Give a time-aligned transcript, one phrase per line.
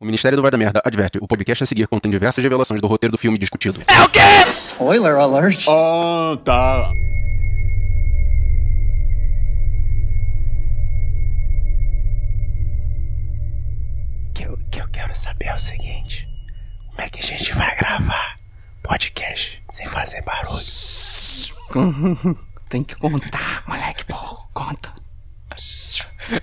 [0.00, 2.86] O Ministério do Vai da Merda adverte: o podcast a seguir contém diversas revelações do
[2.88, 3.80] roteiro do filme discutido.
[3.86, 4.18] É o quê?
[4.48, 5.66] Spoiler alert.
[5.68, 6.90] Ah, tá.
[14.34, 16.28] que eu, que eu quero saber é o seguinte:
[16.88, 18.36] como é que a gente vai gravar
[18.82, 20.58] podcast sem fazer barulho?
[22.68, 24.16] Tem que contar, moleque, pô,
[24.52, 24.92] conta.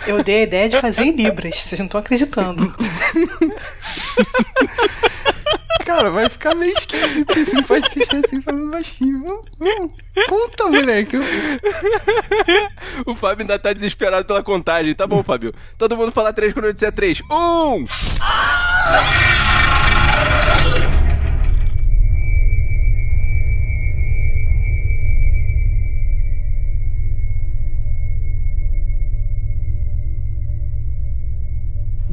[0.06, 2.76] Eu dei a ideia de fazer em Libras, vocês não estão acreditando.
[5.86, 9.26] Cara, vai ficar meio esquisito esse podcast assim falando baixinho.
[9.60, 9.92] Vamos-
[10.28, 11.18] Conta, moleque.
[13.06, 14.94] O Fábio ainda tá desesperado pela contagem.
[14.94, 15.54] Tá bom, Fábio.
[15.78, 17.22] Todo mundo fala três quando eu disser três.
[17.32, 17.86] Um!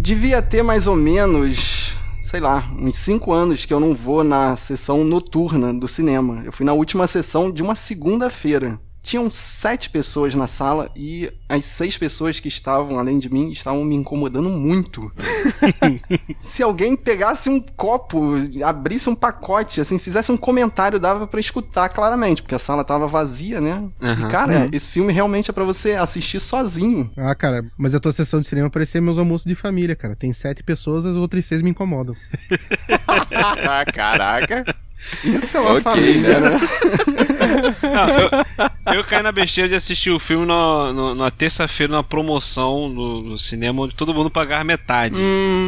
[0.09, 4.57] Devia ter mais ou menos, sei lá, uns 5 anos que eu não vou na
[4.57, 6.41] sessão noturna do cinema.
[6.47, 8.81] Eu fui na última sessão de uma segunda-feira.
[9.09, 13.83] Tinham sete pessoas na sala e as seis pessoas que estavam além de mim estavam
[13.83, 15.01] me incomodando muito.
[16.39, 21.89] Se alguém pegasse um copo, abrisse um pacote, assim, fizesse um comentário, dava pra escutar
[21.89, 23.83] claramente, porque a sala tava vazia, né?
[23.99, 27.11] E, cara, esse filme realmente é pra você assistir sozinho.
[27.17, 30.15] Ah, cara, mas a tua sessão de cinema parecia meus almoços de família, cara.
[30.15, 32.15] Tem sete pessoas, as outras seis me incomodam.
[33.07, 34.67] Ah, caraca.
[35.25, 36.59] Isso é uma Ok, família, né?
[38.07, 38.19] Não,
[38.89, 42.89] eu, eu caí na besteira de assistir o filme na, na- na terça-feira, numa promoção
[42.89, 45.21] no, no cinema, onde todo mundo pagava metade.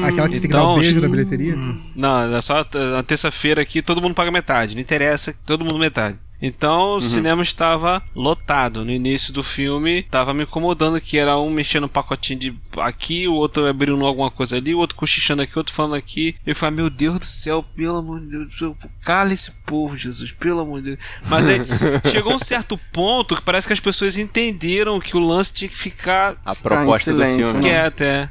[0.05, 1.57] Aquela que você tem que dar então, um beijo hum, na bilheteria.
[1.97, 4.75] Não, é só t- na terça-feira aqui todo mundo paga metade.
[4.75, 6.19] Não interessa, todo mundo metade.
[6.41, 8.85] Então o cinema estava lotado.
[8.85, 13.27] No início do filme, tava me incomodando que era um mexendo no pacotinho de aqui,
[13.27, 16.37] o outro abrindo alguma coisa ali, o outro cochichando aqui, o outro falando aqui.
[16.47, 18.55] Eu falei, meu Deus do céu, pelo amor de Deus,
[19.03, 20.99] cala esse povo, Jesus, pelo amor de Deus.
[21.27, 21.61] Mas aí
[22.11, 25.77] chegou um certo ponto que parece que as pessoas entenderam que o lance tinha que
[25.77, 27.55] ficar A Ficar em proposta do silêncio, filme.
[27.55, 27.61] né?
[27.61, 28.31] quieto, é.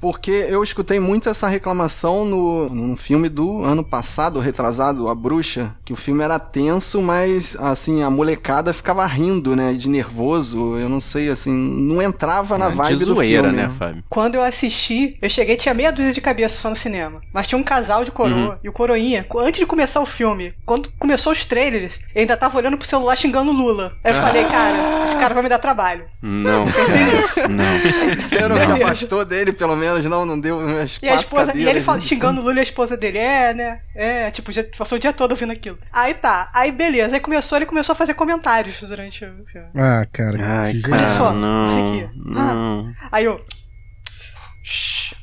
[0.00, 5.74] Porque eu escutei muito essa reclamação no, num filme do ano passado, retrasado, A Bruxa,
[5.84, 10.88] que o filme era tenso, mas assim, a molecada ficava rindo, né, de nervoso, eu
[10.88, 13.56] não sei, assim, não entrava na vibe de do zoeira, filme.
[13.62, 14.02] né, Fábio?
[14.08, 17.20] Quando eu assisti, eu cheguei, tinha meia dúzia de cabeça só no cinema.
[17.32, 18.58] Mas tinha um casal de coroa.
[18.64, 22.36] E o coroinha, co- antes de começar o filme, quando começou os trailers, ele ainda
[22.36, 23.92] tava olhando pro celular xingando o Lula.
[24.02, 26.04] Aí eu falei, cara, esse cara vai me dar trabalho.
[26.22, 26.64] Não.
[27.48, 28.16] Não.
[28.20, 31.46] Você não se afastou dele, pelo menos, não, não deu umas E a esposa, e
[31.48, 33.80] cadeiras ele fala, de- xingando o Lula e a esposa dele, é, né?
[33.94, 35.78] É, tipo, já passou o dia todo ouvindo aquilo.
[35.92, 39.68] Aí tá, aí beleza, aí começou, ele começou a fazer comentários durante o filme.
[39.74, 40.36] Ah, cara.
[40.62, 41.64] Ai, que cara, Olha só, não.
[41.64, 42.06] isso aqui.
[42.36, 42.54] Ah.
[42.54, 42.92] Não.
[43.12, 43.44] Aí eu.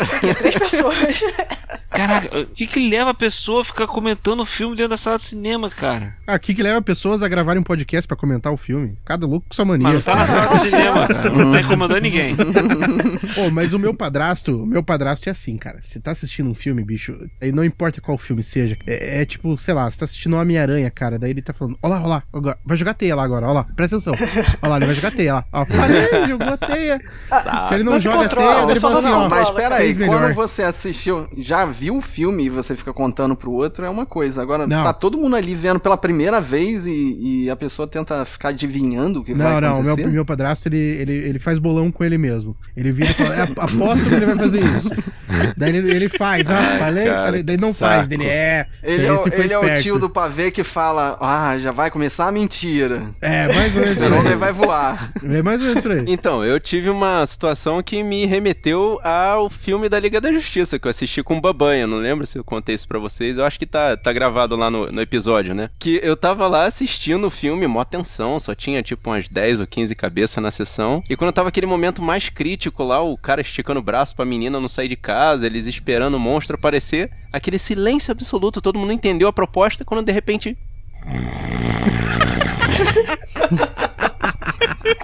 [0.03, 1.23] Aqui, três pessoas.
[1.93, 5.17] Caraca, o que que leva a pessoa a ficar comentando o filme dentro da sala
[5.17, 6.17] de cinema, cara?
[6.25, 8.97] Ah, o que, que leva pessoas a gravarem um podcast pra comentar o filme?
[9.05, 9.83] Cada louco com sua mania.
[9.83, 11.29] Mas não tá na sala de cinema, cara.
[11.29, 12.35] Não tá incomodando ninguém.
[13.35, 15.77] Pô, mas o meu padrasto, o meu padrasto é assim, cara.
[15.81, 18.75] Você tá assistindo um filme, bicho, aí não importa qual filme seja.
[18.87, 21.19] É, é tipo, sei lá, você tá assistindo Homem-Aranha, cara.
[21.19, 23.53] Daí ele tá falando, ó lá, ó lá, agora, vai jogar teia lá agora, ó
[23.53, 24.15] lá, presta atenção.
[24.63, 25.45] Ó lá, ele vai jogar teia lá.
[25.53, 27.01] Ó, falei, jogou a teia.
[27.07, 29.29] Se ele não, se joga controla, teia, ele fala assim, não ó.
[29.29, 30.21] Mas Controla, pera aí, fez melhor.
[30.21, 34.05] quando você assistiu, já viu o filme e você fica contando pro outro, é uma
[34.05, 34.41] coisa.
[34.41, 34.83] Agora, Não.
[34.83, 39.19] tá todo mundo ali vendo pela primeira vez e, e a pessoa tenta ficar adivinhando
[39.21, 40.01] o que vai Não, não, o acontecer.
[40.03, 42.55] meu, meu padrasto, ele, ele, ele faz bolão com ele mesmo.
[42.75, 44.89] Ele vira e fala, é, aposto que ele vai fazer isso.
[45.57, 48.09] daí ele, ele faz, ah, falei, cara, falei, daí não que faz, saco.
[48.09, 48.67] dele é.
[48.83, 49.81] Ele, é, o- ele é o esperto.
[49.81, 53.01] tio do pavê que fala, ah, já vai começar a mentira.
[53.21, 53.99] É, mais ou O menos.
[53.99, 54.37] super-homem aí.
[54.37, 55.11] vai voar.
[55.23, 56.05] É mais ou menos por aí.
[56.07, 60.87] Então, eu tive uma situação que me remeteu ao filme da Liga da Justiça, que
[60.87, 61.87] eu assisti com o Babanha.
[61.87, 63.37] Não lembro se eu contei isso pra vocês.
[63.37, 65.69] Eu acho que tá, tá gravado lá no, no episódio, né?
[65.79, 69.67] Que eu tava lá assistindo o filme, mó tensão, só tinha tipo umas 10 ou
[69.67, 71.03] 15 cabeças na sessão.
[71.09, 74.59] E quando tava aquele momento mais crítico lá, o cara esticando o braço pra menina
[74.59, 79.27] não sair de casa, eles esperando o monstro aparecer, aquele silêncio absoluto, todo mundo entendeu
[79.27, 80.57] a proposta, quando de repente.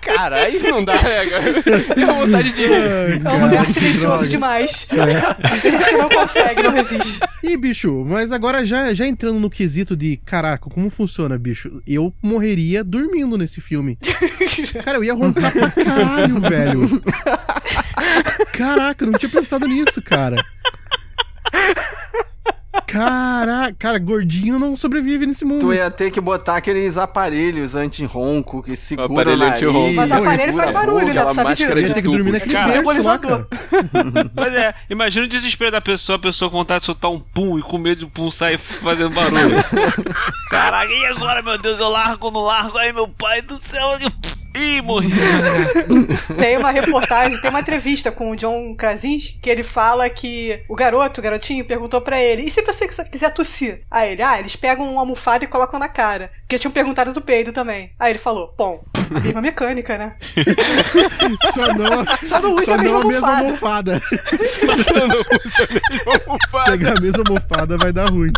[0.01, 1.53] Caralho, não dá, né, cara?
[1.95, 3.21] Deu vontade de rir.
[3.25, 4.87] É um lugar silencioso demais.
[5.61, 7.19] Tem gente que não consegue, não resiste.
[7.43, 11.81] Ih, bicho, mas agora já, já entrando no quesito de, caraca, como funciona, bicho?
[11.87, 13.97] Eu morreria dormindo nesse filme.
[14.83, 17.01] Cara, eu ia roncar pra caralho, velho.
[18.53, 20.35] Caraca, eu não tinha pensado nisso, cara.
[22.91, 25.59] Caraca, cara, gordinho não sobrevive nesse mundo.
[25.61, 29.55] Tu ia ter que botar aqueles aparelhos anti-ronco que seguram o Aparelho nariz.
[29.55, 29.93] anti-ronco.
[29.95, 31.13] Mas o aparelho segura faz a barulho, boca.
[31.13, 31.25] né?
[31.25, 31.93] Tu sabe disso, Ele né?
[31.93, 33.47] tem que dormir naquele Cara, berço lá, cara.
[34.35, 37.59] Mas é, imagina o desespero da pessoa, a pessoa com vontade de soltar um pum
[37.59, 39.55] e com medo do pum sair fazendo barulho.
[40.49, 42.77] Caraca, e agora, meu Deus, eu largo ou não largo?
[42.77, 43.87] Ai, meu pai do céu.
[44.55, 45.09] Ih, morri.
[46.37, 50.75] Tem uma reportagem, tem uma entrevista com o John Krasinski que ele fala que o
[50.75, 53.81] garoto, o garotinho, perguntou pra ele: e se você quiser tossir?
[53.89, 56.31] Aí ele, ah, eles pegam uma almofada e colocam na cara.
[56.41, 57.91] Porque tinham perguntado do peido também.
[57.99, 58.83] Aí ele falou: bom,
[59.15, 60.15] a mesma mecânica, né?
[61.53, 64.01] Só não, Só não usa só a mesma não a mesma almofada.
[64.29, 66.71] Você não usa a mesma almofada.
[66.71, 68.31] Pegar a mesma almofada vai dar ruim.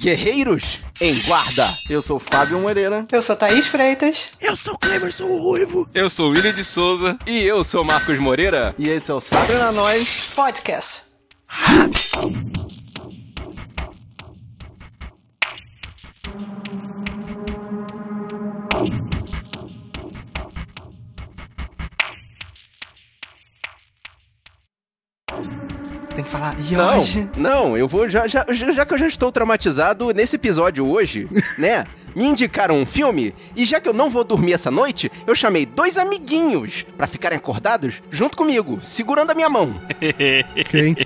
[0.00, 1.66] Guerreiros em guarda.
[1.88, 3.06] Eu sou Fábio Moreira.
[3.12, 4.30] Eu sou Thaís Freitas.
[4.40, 4.78] Eu sou
[5.22, 5.88] o Ruivo.
[5.92, 7.18] Eu sou o William de Souza.
[7.26, 8.74] E eu sou Marcos Moreira.
[8.78, 10.30] E esse é o Sabe na Nós.
[10.34, 11.02] Podcast.
[26.20, 26.54] Tem que falar.
[27.34, 28.06] Não, não, eu vou.
[28.06, 31.26] Já, já, já que eu já estou traumatizado nesse episódio hoje,
[31.58, 31.86] né?
[32.14, 35.64] Me indicaram um filme e já que eu não vou dormir essa noite, eu chamei
[35.64, 39.80] dois amiguinhos pra ficarem acordados junto comigo, segurando a minha mão.
[40.68, 40.96] Quem?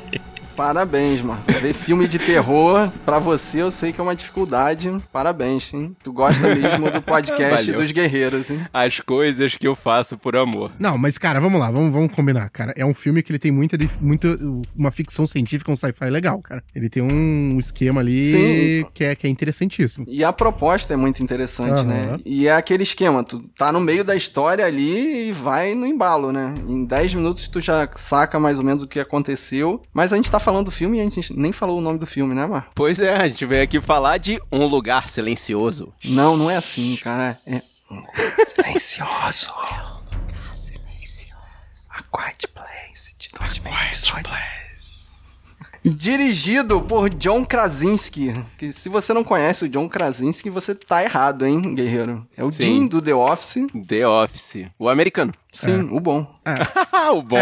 [0.57, 1.43] Parabéns, mano.
[1.61, 4.91] Ver filme de terror, pra você eu sei que é uma dificuldade.
[5.13, 5.97] Parabéns, hein?
[6.03, 7.81] Tu gosta mesmo do podcast Valeu.
[7.83, 8.61] dos guerreiros, hein?
[8.73, 10.71] As coisas que eu faço por amor.
[10.79, 12.73] Não, mas, cara, vamos lá, vamos, vamos combinar, cara.
[12.77, 14.29] É um filme que ele tem muita, muita
[14.77, 16.63] uma ficção científica, um sci-fi legal, cara.
[16.75, 18.87] Ele tem um esquema ali Sim.
[18.95, 20.07] que é, que é interessantíssimo.
[20.09, 21.85] E a proposta é muito interessante, Aham.
[21.85, 22.17] né?
[22.25, 26.31] E é aquele esquema, tu tá no meio da história ali e vai no embalo,
[26.33, 26.55] né?
[26.69, 29.83] Em 10 minutos tu já saca mais ou menos o que aconteceu.
[29.93, 32.07] Mas a gente tá falando do filme e a gente nem falou o nome do
[32.07, 32.71] filme, né, Mar?
[32.75, 35.93] Pois é, a gente veio aqui falar de Um Lugar Silencioso.
[36.11, 37.37] Não, não é assim, cara.
[37.47, 37.61] É
[38.45, 39.53] Silencioso.
[40.55, 41.35] Silencioso.
[41.89, 44.31] A Quiet Place de 2018.
[45.85, 48.35] dirigido por John Krasinski.
[48.59, 52.27] Que se você não conhece o John Krasinski, você tá errado, hein, guerreiro?
[52.37, 52.51] É o.
[52.51, 53.67] Jim do The Office.
[53.87, 54.67] The Office.
[54.79, 55.33] O americano.
[55.53, 56.34] Sim, o bom.
[57.13, 57.39] o bom.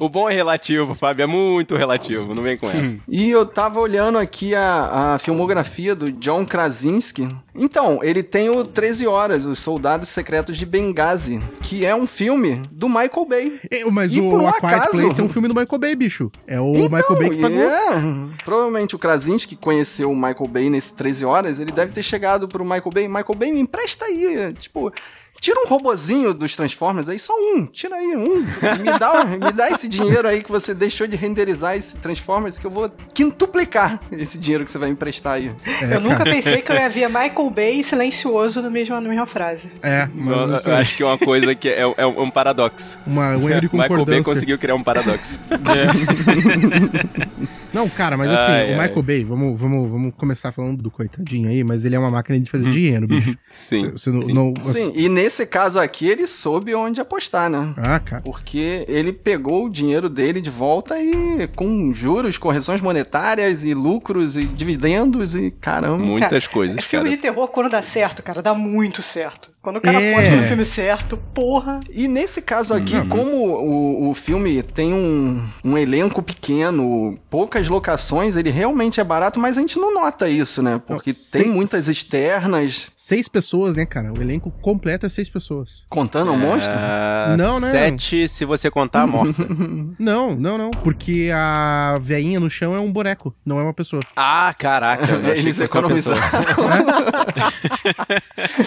[0.00, 1.24] O bom é relativo, Fábio.
[1.24, 2.34] É muito relativo.
[2.34, 2.98] Não vem com essa.
[3.08, 7.28] E eu tava olhando aqui a, a filmografia do John Krasinski.
[7.54, 12.68] Então, ele tem o 13 Horas, Os Soldados Secretos de Benghazi, que é um filme
[12.72, 13.60] do Michael Bay.
[13.70, 16.30] É, mas E o por um acaso- Place é um filme do Michael Bay, bicho.
[16.46, 17.58] É o Então, Michael Bay que pagou.
[17.60, 18.02] é,
[18.44, 22.64] provavelmente o Krasinski conheceu o Michael Bay nesses 13 horas, ele deve ter chegado pro
[22.64, 24.92] Michael Bay, Michael Bay, me empresta aí, tipo,
[25.40, 29.70] tira um robozinho dos Transformers aí, só um, tira aí um, me dá, me dá
[29.70, 34.38] esse dinheiro aí que você deixou de renderizar esse Transformers que eu vou quintuplicar esse
[34.38, 35.50] dinheiro que você vai emprestar aí.
[35.82, 39.08] É, eu nunca pensei que eu ia ver Michael Bay e silencioso no mesmo, na
[39.08, 39.70] mesma frase.
[39.82, 42.98] É, mas Eu, eu acho que é uma coisa que é, é um paradoxo.
[43.06, 45.38] uma, um erro de Michael Bay conseguiu criar um paradoxo.
[47.74, 48.86] Não, cara, mas assim, Ai, o ai.
[48.86, 52.38] Michael Bay, vamos, vamos, vamos começar falando do coitadinho aí, mas ele é uma máquina
[52.38, 53.36] de fazer dinheiro, bicho.
[53.50, 53.90] Sim.
[53.90, 54.32] Você não, sim.
[54.32, 57.74] não- Sim, e nesse caso aqui ele soube onde apostar, né?
[57.76, 58.22] Ah, cara.
[58.22, 64.36] Porque ele pegou o dinheiro dele de volta e com juros, correções monetárias e lucros
[64.36, 65.98] e dividendos e caramba.
[66.04, 67.16] Muitas Cara, coisas, é filme cara.
[67.16, 69.53] de terror quando dá certo, cara, dá muito certo.
[69.64, 70.12] Quando o cara É.
[70.14, 71.80] aposta no filme certo, porra.
[71.90, 73.08] E nesse caso aqui, Uhum.
[73.08, 79.40] como o, o filme tem um, um elenco pequeno, poucas locações, ele realmente é barato,
[79.40, 80.78] mas a gente não nota isso, né?
[80.86, 82.88] Porque Não, tem seis- muitas externas.
[82.94, 84.12] Seis pessoas, né, cara?
[84.12, 85.84] O elenco completo é seis pessoas.
[85.88, 86.74] Contando o monstro?
[86.76, 87.70] Ah, Não, né?
[87.70, 89.46] Sete se você contar a morta.
[89.98, 90.70] Não, não, não.
[90.72, 94.02] Porque a veinha no chão é um boneco, não é uma pessoa.
[94.14, 95.06] ah, caraca.
[95.34, 96.20] Eles economizaram.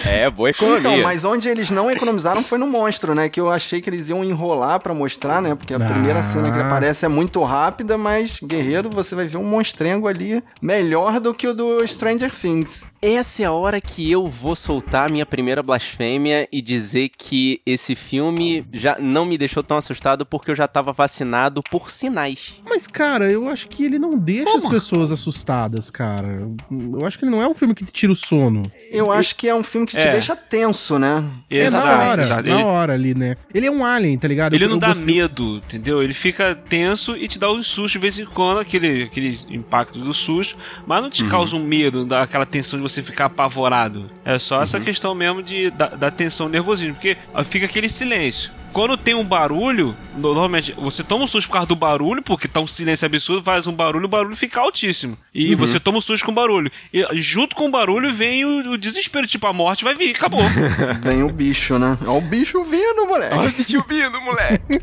[0.06, 0.87] É, boa economia.
[0.92, 3.28] Então, mas onde eles não economizaram foi no monstro, né?
[3.28, 5.54] Que eu achei que eles iam enrolar pra mostrar, né?
[5.54, 5.80] Porque a Ah.
[5.88, 10.42] primeira cena que aparece é muito rápida, mas guerreiro, você vai ver um monstrengo ali
[10.60, 12.88] melhor do que o do Stranger Things.
[13.00, 17.60] Essa é a hora que eu vou soltar a minha primeira blasfêmia e dizer que
[17.64, 22.54] esse filme já não me deixou tão assustado porque eu já tava vacinado por sinais.
[22.68, 26.48] Mas, cara, eu acho que ele não deixa as pessoas assustadas, cara.
[26.70, 28.70] Eu acho que ele não é um filme que te tira o sono.
[28.90, 30.12] Eu acho que é um filme que te É.
[30.12, 30.77] deixa tenso.
[30.78, 31.24] Tenso, né?
[31.50, 32.48] É na Exato, hora, exato.
[32.48, 33.34] na Ele, hora ali, né?
[33.52, 34.54] Ele é um alien, tá ligado?
[34.54, 36.02] ele Eu- não eu dá gostei- medo, entendeu?
[36.02, 39.98] Ele fica tenso e te dá um susto de vez em quando, aquele, aquele impacto
[39.98, 40.56] do susto,
[40.86, 44.10] mas não te causa um medo, dá aquela tensão de você ficar apavorado.
[44.24, 48.52] É só essa questão mesmo de, da, da tensão nervosismo, porque fica aquele silêncio.
[48.78, 52.60] Quando tem um barulho, normalmente você toma um susto por causa do barulho, porque tá
[52.60, 55.18] um silêncio absurdo, faz um barulho, o barulho fica altíssimo.
[55.34, 56.70] E você toma um susto com o barulho.
[56.92, 60.40] E junto com o barulho vem o, o desespero, tipo, a morte vai vir, acabou.
[61.02, 61.98] Vem o bicho, né?
[62.06, 63.34] Ó o bicho vindo, moleque.
[63.34, 64.80] Olha o bicho vindo, moleque.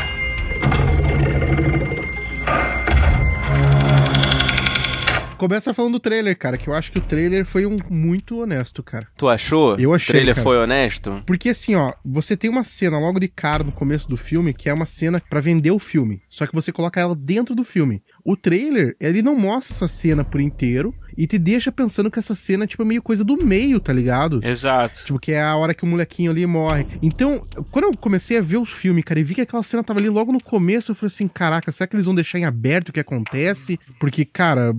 [5.39, 8.83] Começa falando do trailer, cara, que eu acho que o trailer foi um muito honesto,
[8.83, 9.07] cara.
[9.17, 9.77] Tu achou?
[9.79, 10.45] Eu achei, O trailer cara.
[10.45, 11.23] foi honesto?
[11.25, 14.69] Porque assim, ó, você tem uma cena logo de cara no começo do filme, que
[14.69, 16.21] é uma cena pra vender o filme.
[16.29, 18.03] Só que você coloca ela dentro do filme.
[18.25, 22.35] O trailer, ele não mostra essa cena por inteiro e te deixa pensando que essa
[22.35, 24.41] cena tipo, é meio coisa do meio, tá ligado?
[24.43, 25.05] Exato.
[25.05, 26.87] Tipo, que é a hora que o molequinho ali morre.
[27.03, 29.99] Então, quando eu comecei a ver o filme, cara, e vi que aquela cena tava
[29.99, 32.91] ali logo no começo, eu falei assim, caraca, será que eles vão deixar em aberto
[32.91, 33.79] o que acontece?
[33.99, 34.73] Porque, cara,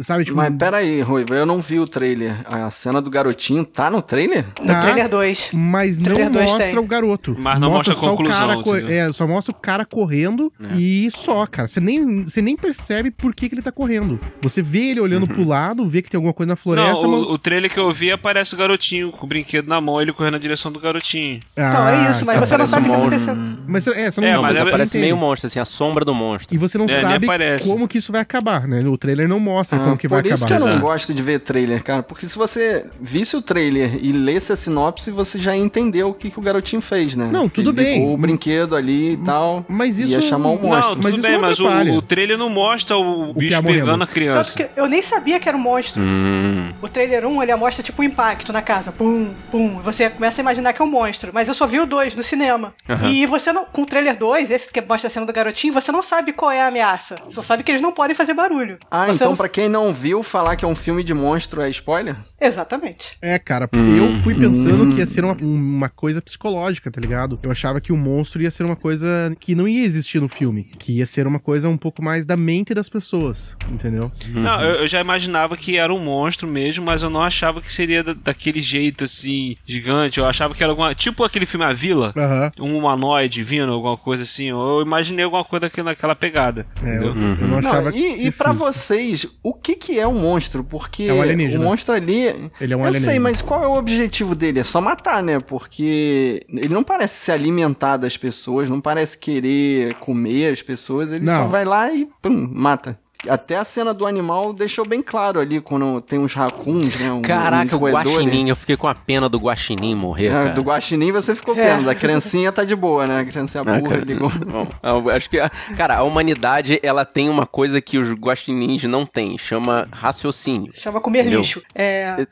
[0.00, 0.36] sabe, tipo...
[0.36, 2.36] Mas peraí, Ruivo, eu não vi o trailer.
[2.46, 4.44] A cena do garotinho tá no trailer?
[4.60, 4.80] No Tá.
[4.82, 5.50] trailer 2.
[5.54, 6.78] Mas não Trailer mostra tem.
[6.78, 7.36] o garoto.
[7.38, 11.08] Mas não mostra a só conclusão, o cara é, só mostra o cara correndo e
[11.10, 11.66] só, cara.
[11.66, 14.20] Você nem, você nem percebe por que, que ele tá correndo.
[14.40, 17.20] Você vê ele olhando pro lado, vê que tem alguma coisa na floresta, não, mas...
[17.28, 20.12] o, o trailer que eu vi aparece o garotinho com o brinquedo na mão, ele
[20.12, 21.40] correndo na direção do garotinho.
[21.52, 22.46] Então Ah, é isso, mas tá.
[22.46, 23.34] você não sabe o que aconteceu.
[23.66, 26.04] Mas é, você não, É, Não, mas mas ela- aparece meio monstro, assim, a sombra
[26.04, 26.54] do monstro.
[26.54, 27.26] E você não É, sabe
[27.64, 28.80] como que isso vai acabar, né?
[28.86, 30.56] O trailer não mostra Ah, como que vai por isso acabar.
[30.56, 30.86] que eu não Exato.
[30.86, 32.02] gosto de ver trailer, cara.
[32.02, 36.30] Porque se você visse o trailer e lesse a sinopse, você já entendeu o que,
[36.30, 37.28] que o garotinho fez, né?
[37.32, 38.06] Não, tudo Ele bem.
[38.12, 39.64] o brinquedo ali e tal.
[39.68, 40.80] Mas isso- Ia chamar um Não, monstro.
[40.88, 43.62] Não, tudo mas isso bem, não mas o, o trailer não mostra o, bicho piá
[43.62, 43.80] morrendo.
[43.84, 44.70] pegando a criança.
[44.76, 45.69] eu nem sabia que era um monstro.
[46.00, 46.72] Hum.
[46.82, 48.92] O trailer 1, ele mostra tipo o impacto na casa.
[48.92, 49.80] Pum, pum.
[49.82, 51.30] Você começa a imaginar que é um monstro.
[51.32, 52.74] Mas eu só vi o 2 no cinema.
[53.08, 53.64] E você não.
[53.64, 56.50] Com o trailer 2, esse que mostra a cena do garotinho, você não sabe qual
[56.50, 57.18] é a ameaça.
[57.26, 58.78] Só sabe que eles não podem fazer barulho.
[58.90, 61.60] Ah, Você então não- pra quem não viu, falar que é um filme de monstro
[61.60, 62.16] é spoiler?
[62.40, 63.16] Exatamente.
[63.22, 67.38] É, cara, eu fui pensando que ia ser uma, uma coisa psicológica, tá ligado?
[67.42, 69.06] Eu achava que o monstro ia ser uma coisa
[69.38, 70.64] que não ia existir no filme.
[70.78, 74.10] Que ia ser uma coisa um pouco mais da mente das pessoas, entendeu?
[74.28, 77.72] Não, eu, eu já imaginava que era um monstro mesmo, mas eu não achava que
[77.72, 80.18] seria da- daquele jeito assim, gigante.
[80.18, 80.94] Eu achava que era alguma.
[80.94, 82.12] Tipo aquele filme A Vila.
[82.16, 82.50] Aham.
[82.58, 84.46] Um humanoide vindo, alguma coisa assim.
[84.46, 86.66] Eu imaginei alguma coisa naquela pegada.
[86.82, 87.14] É, eu, eu
[87.48, 88.72] não achava Não, e, que e pra físico.
[88.72, 90.64] vocês, o que que é um monstro?
[90.64, 91.64] Porque É um alienígena.
[91.64, 92.26] o monstro ali...
[92.60, 93.20] Ele é um Eu sei, alienígena.
[93.20, 94.60] mas qual é o objetivo dele?
[94.60, 95.38] É só matar, né?
[95.40, 101.24] Porque ele não parece se alimentar das pessoas, não parece querer comer as pessoas, ele
[101.24, 101.34] Não.
[101.34, 102.98] só vai lá e pum, mata.
[103.28, 107.12] Até a cena do animal deixou bem claro ali, quando tem uns racuns, né?
[107.12, 110.48] Um, Caraca, uns o guaxinim, eu fiquei com a pena do guaxinim morrer, É, cara.
[110.50, 111.64] do guaxinim você ficou É.
[111.76, 113.20] pena, da criancinha tá de boa, né?
[113.20, 114.30] A criancinha Ah, burra cara, ligou.
[114.30, 119.04] Bom, acho que, a- cara, a humanidade, ela tem uma coisa que os guaxinins não
[119.04, 120.72] têm, chama raciocínio.
[120.74, 121.40] Chama comer Entendeu?
[121.40, 121.62] lixo.
[121.74, 122.16] É...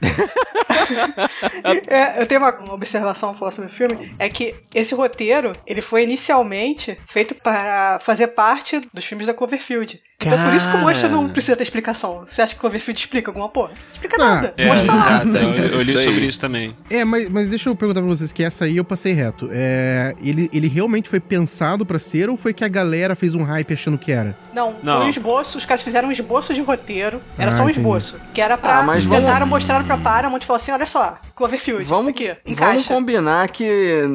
[1.87, 5.55] É, eu tenho uma uma observação pra falar sobre o filme, é que esse roteiro,
[5.67, 10.01] ele foi inicialmente feito para fazer parte dos filmes da Cloverfield.
[10.21, 12.25] Então por isso que o monstro não precisa ter explicação.
[12.27, 13.71] Você acha que Cloverfield explica alguma porra?
[13.93, 14.55] Explica Ah, nada.
[14.57, 15.23] É, o monstro tá lá.
[15.25, 16.75] Eu, eu li sobre isso também.
[16.91, 19.49] É, mas, mas deixa eu perguntar pra vocês que essa aí eu passei reto.
[19.53, 23.45] É, ele, ele realmente foi pensado pra ser ou foi que a galera fez um
[23.45, 24.37] hype achando que era?
[24.53, 24.97] Não, Não.
[24.97, 27.23] foi um esboço, os caras fizeram um esboço de roteiro.
[27.39, 27.79] Era Ah, só um entendi.
[27.79, 28.21] esboço.
[28.35, 28.81] Que era pra.
[28.81, 31.85] Ah, mas tentaram vamos- mostrar pra Paramount e falar assim: olha só, Cloverfield.
[31.85, 32.93] Vamos, aqui, vamos encaixa.
[32.93, 33.65] combinar que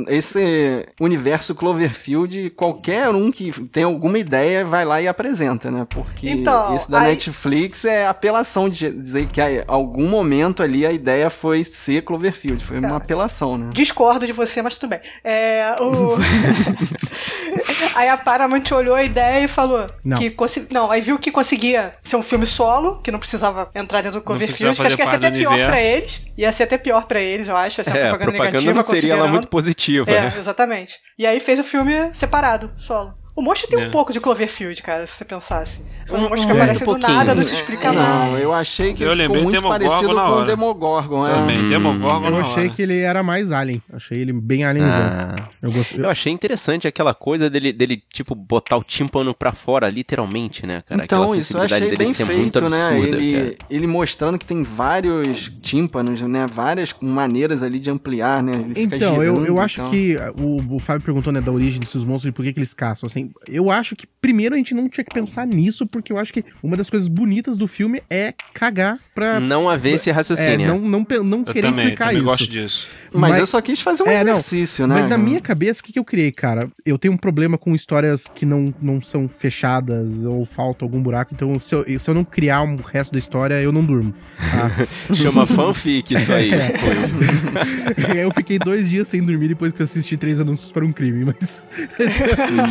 [0.10, 5.88] esse universo Cloverfield, qualquer um que tem alguma ideia vai lá e apresenta, né?
[5.94, 10.86] Porque Então, esse da aí- Netflix é apelação de dizer que em algum momento ali
[10.86, 12.64] a ideia foi ser Cloverfield.
[12.64, 13.72] Foi uma apelação, né?
[13.74, 15.00] Discordo de você, mas tudo bem.
[15.24, 16.18] É, o...
[17.96, 20.18] aí a Paramount olhou a ideia e falou Não.
[20.18, 24.02] que consi- não, aí viu que conseguia ser um filme solo, que não precisava entrar
[24.02, 25.84] dentro do Cloverfield, que acho que ia ser até pior pra universo.
[25.86, 26.26] eles.
[26.38, 27.84] Ia ser até pior pra eles, eu acho.
[27.84, 30.34] Ser É, propaganda, propaganda negativa, não seria ela muito positiva, É, né?
[30.38, 30.96] exatamente.
[31.18, 33.14] E aí fez o filme separado, solo.
[33.36, 33.88] O monstro tem É.
[33.88, 35.82] um pouco de Cloverfield, cara, se você pensasse.
[36.06, 37.18] São Um- monstros que muito aparecem do pouquinho.
[37.18, 38.26] nada, não se explica nada.
[38.32, 40.46] Não, eu achei que Eu ficou do muito Demogorgon parecido com o.
[40.46, 41.28] Demogorgon.
[41.28, 41.34] é.
[41.34, 42.72] Também, Demogorgon Eu achei hora.
[42.74, 43.82] que ele era mais alien.
[43.92, 45.02] Achei ele bem alienzão.
[45.02, 45.50] Ah.
[45.64, 46.00] Eu gostei.
[46.00, 50.84] Eu achei interessante aquela coisa dele, dele, tipo, botar o tímpano pra fora, literalmente, né,
[50.88, 51.04] cara?
[51.04, 52.86] Então, Aquela isso eu achei dele bem ser feito, muito né?
[52.86, 53.56] absurda, Ele, cara.
[53.68, 56.46] ele mostrando que tem vários tímpanos, né?
[56.46, 58.54] Várias maneiras ali de ampliar, né?
[58.64, 59.92] Ele fica Então, eu, girando, eu acho então.
[59.92, 62.76] que o, o Fábio perguntou, né, da origem desses monstros e por que, que eles
[62.76, 63.08] caçam.
[63.08, 66.18] Assim, assim, eu acho que primeiro a gente não tinha que pensar nisso, porque eu
[66.18, 69.40] acho que uma das coisas bonitas do filme é cagar pra.
[69.40, 70.68] Não haver esse É, raciocínio.
[70.68, 72.26] não, não, não Eu querer também, explicar também isso.
[72.26, 72.88] gosto disso.
[73.14, 74.96] Mas, Mas- eu só quis fazer um É, não, exercício, né?
[74.96, 76.70] Mas na minha cabeça, o que, que eu criei, cara?
[76.86, 81.34] Eu tenho um problema com histórias que não, não são fechadas ou falta algum buraco.
[81.34, 84.14] Então, se eu, se eu não criar um resto da história, eu não durmo.
[84.52, 84.72] tá?
[85.14, 86.50] Chama fanfic isso aí.
[88.18, 91.26] eu fiquei dois dias sem dormir depois que eu assisti três anúncios para um crime,
[91.26, 91.64] mas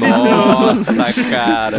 [0.01, 0.42] Nossa,
[1.31, 1.77] cara.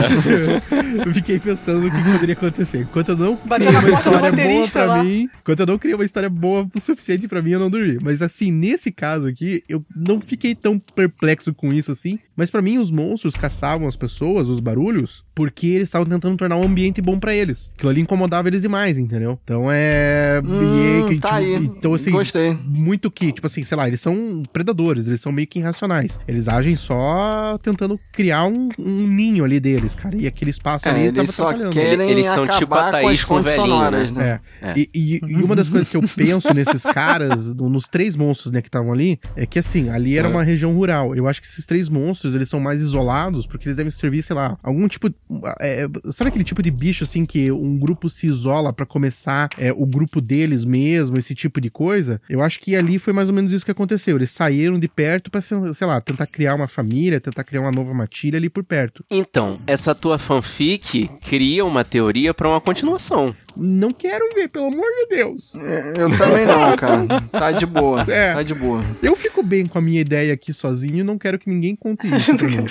[1.06, 2.80] eu fiquei pensando no que poderia acontecer.
[2.82, 5.04] Enquanto eu não Bateu criei na uma porta do história boa roteirista pra lá.
[5.04, 7.98] mim, enquanto eu não criei uma história boa o suficiente pra mim, eu não dormi.
[8.02, 12.20] Mas assim, nesse caso aqui, eu não fiquei tão perplexo com isso assim.
[12.36, 16.58] Mas pra mim, os monstros caçavam as pessoas, os barulhos, porque eles estavam tentando tornar
[16.58, 17.72] um ambiente bom pra eles.
[17.76, 19.40] Aquilo ali incomodava eles demais, entendeu?
[19.44, 20.42] Então é.
[20.44, 21.56] Hum, e, tá aí.
[21.56, 22.12] Então assim.
[22.12, 22.56] Gostei.
[22.66, 26.20] Muito que, tipo assim, sei lá, eles são predadores, eles são meio que irracionais.
[26.28, 30.16] Eles agem só tentando criar um, um ninho ali deles, cara.
[30.16, 31.74] E aquele espaço É, ali tava eles só atrapalhando.
[31.74, 34.40] querem Eles são tipo a com Thaís com fontes velhinho, sonoras, né?
[34.62, 34.74] É.
[34.78, 38.52] E, e- e uma das coisas que eu penso nesses caras, no- nos três monstros
[38.52, 41.16] né, que estavam ali, é que assim, ali era uma região rural.
[41.16, 44.36] Eu acho que esses três monstros, eles são mais isolados, porque eles devem servir, sei
[44.36, 45.14] lá, algum tipo.
[45.60, 49.72] é, sabe aquele tipo de bicho assim que um grupo se isola pra começar é,
[49.72, 52.22] o grupo deles mesmo, esse tipo de coisa?
[52.30, 54.16] Eu acho que ali foi mais ou menos isso que aconteceu.
[54.18, 57.72] Eles saíram de perto pra, sei sei lá, tentar criar uma família, tentar criar uma
[57.72, 59.06] nova matilha ali por perto.
[59.10, 63.34] Então, essa tua fanfic cria uma teoria pra uma continuação.
[63.56, 65.56] Não quero ver, pelo amor de Deus.
[65.56, 67.22] É, Eu também não, cara.
[67.32, 68.02] Tá de boa.
[68.08, 68.34] É.
[68.34, 68.84] Tá de boa.
[69.02, 72.08] Eu fico bem com a minha ideia aqui sozinho e não quero que ninguém conte
[72.16, 72.66] isso pra mim.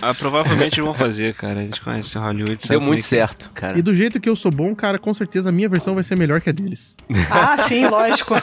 [0.00, 1.60] Ah, provavelmente vão fazer, cara.
[1.60, 2.60] A gente conhece Hollywood.
[2.66, 3.18] sabe Deu muito é que é.
[3.18, 3.78] certo, cara.
[3.78, 6.16] E do jeito que eu sou bom, cara, com certeza a minha versão vai ser
[6.16, 6.96] melhor que a deles.
[7.30, 8.34] Ah, sim, lógico.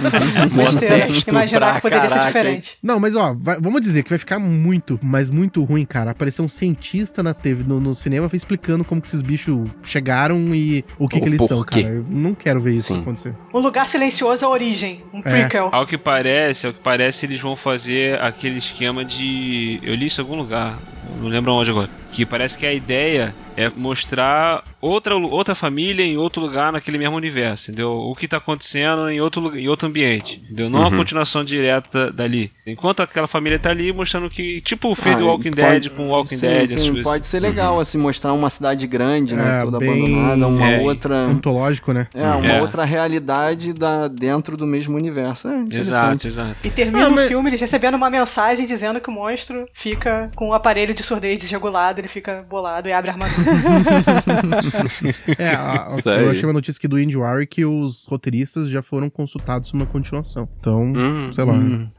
[0.56, 1.08] Besteira.
[1.30, 2.78] Imaginar que poderia ser caraca, diferente.
[2.82, 6.12] Não, mas ó, vai- vamos dizer que vai ficar muito, mas muito ruim, cara.
[6.12, 10.84] Apareceu um cientista na TV, no, no cinema explicando como que esses bichos chegaram e
[11.00, 11.88] o que, O que eles são, cara.
[11.88, 13.02] Eu não quero ver isso Sim.
[13.02, 13.36] acontecer.
[13.54, 15.04] Um lugar silencioso é a origem.
[15.14, 15.70] Um prequel.
[15.72, 19.80] Ao que parece, ao que parece, eles vão fazer aquele esquema de.
[19.84, 20.78] Eu li isso em algum lugar,
[21.22, 21.90] não lembro onde agora.
[22.12, 27.16] Que parece que a ideia é mostrar outra, outra família em outro lugar naquele mesmo
[27.16, 27.92] universo, entendeu?
[27.92, 30.70] O que tá acontecendo em outro, em outro ambiente, entendeu?
[30.70, 30.88] Não Uhum.
[30.88, 32.52] uma continuação direta dali.
[32.68, 34.62] Enquanto aquela família tá ali mostrando que.
[34.62, 37.04] Tipo o filme Ah, do Walking pode- Dead com Walking sim, Dead, sim, coisas.
[37.04, 39.58] pode ser legal, assim, mostrar uma cidade grande, né?
[39.58, 39.90] É, toda bem-
[40.26, 41.16] abandonada, uma É, outra.
[41.16, 42.08] Antológico, né?
[42.14, 42.62] É, uma É.
[42.62, 45.48] outra realidade da, dentro do mesmo universo.
[45.50, 45.64] É.
[45.72, 46.56] Exato, exato.
[46.64, 50.32] E termina Ah, o mas- filme eles recebendo uma mensagem dizendo que o monstro fica
[50.36, 53.46] com o aparelho de surdez desregulado, ele fica bolado e abre a armadura.
[55.38, 55.88] É, a-
[56.22, 59.84] eu achei uma notícia aqui do Indy Warrior que os roteiristas já foram consultados sobre
[59.84, 60.48] uma continuação.
[60.60, 60.94] Então,
[61.34, 61.54] sei lá.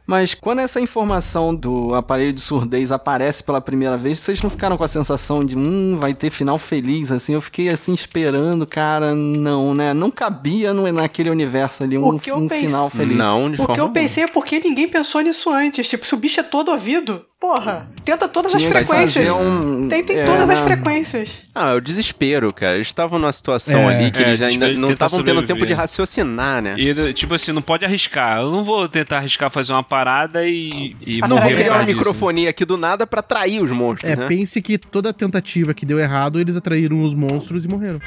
[0.07, 4.77] Mas quando essa informação do aparelho de surdez aparece pela primeira vez, vocês não ficaram
[4.77, 7.35] com a sensação de, hum, vai ter final feliz, assim?
[7.35, 9.93] Eu fiquei assim esperando, cara, não, né?
[9.93, 13.17] Não cabia no, naquele universo ali um, O que eu um pensei- final feliz.
[13.17, 15.89] Não, de O que forma eu pensei é porque ninguém pensou nisso antes.
[15.89, 19.29] Tipo, se o bicho é todo ouvido, porra, tenta todas Tinha as frequências.
[19.31, 20.63] um- Tem, tem é, todas as né?
[20.65, 21.43] frequências.
[21.55, 22.75] Ah, é o desespero, cara.
[22.77, 25.73] Eles estavam numa situação É, ali que é, eles ainda não estavam tendo tempo de
[25.73, 26.75] raciocinar, né?
[26.79, 28.39] E, tipo assim, não pode arriscar.
[28.39, 31.85] Eu não vou tentar arriscar fazer uma parada e, e Ah, não, morrer Criar uma
[31.85, 31.97] disso.
[31.99, 34.27] microfonia aqui do nada pra atrair os monstros, É, né?
[34.29, 38.01] pense que toda tentativa que deu errado, eles atraíram os monstros e morreram.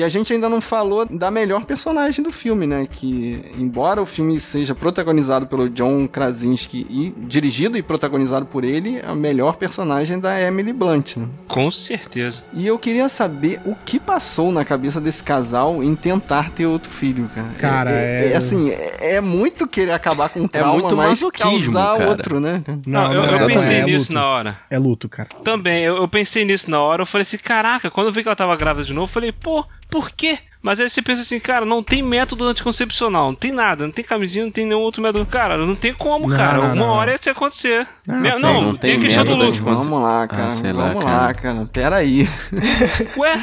[0.00, 2.88] E a gente ainda não falou da melhor personagem do filme, né?
[2.90, 8.98] Que, embora o filme seja protagonizado pelo John Krasinski e dirigido e protagonizado por ele,
[9.06, 11.28] a melhor personagem é da Emily Blunt, né?
[11.46, 12.44] Com certeza.
[12.54, 16.90] E eu queria saber o que passou na cabeça desse casal em tentar ter outro
[16.90, 17.48] filho, cara.
[17.58, 21.98] Cara, é, é- assim, é, é muito querer acabar com um trauma, muito mas causar
[21.98, 22.08] cara.
[22.08, 22.62] outro, né?
[22.86, 24.14] Não, eu, eu é, pensei é nisso luto.
[24.14, 24.58] na hora.
[24.70, 25.28] É luto, cara.
[25.44, 27.02] Também, eu, eu pensei nisso na hora.
[27.02, 29.30] Eu falei assim, caraca, quando eu vi que ela tava grávida de novo, eu falei,
[29.30, 30.38] pô, por quê?
[30.62, 34.04] Mas aí você pensa assim, cara, não tem método anticoncepcional, não tem nada, não tem
[34.04, 35.24] camisinha, não tem nenhum outro método.
[35.26, 36.58] Cara, não tem como, Não, cara.
[36.58, 37.86] não, Alguma não, hora isso ia acontecer.
[38.06, 39.76] Não, Me- tem, não, não tem, tem questão do anticoncepcional.
[39.84, 40.46] Vamos lá, cara.
[40.46, 41.16] Ah, sei lá, vamos cara.
[41.26, 41.68] lá, cara.
[41.72, 42.28] Pera aí.
[43.16, 43.40] Ué,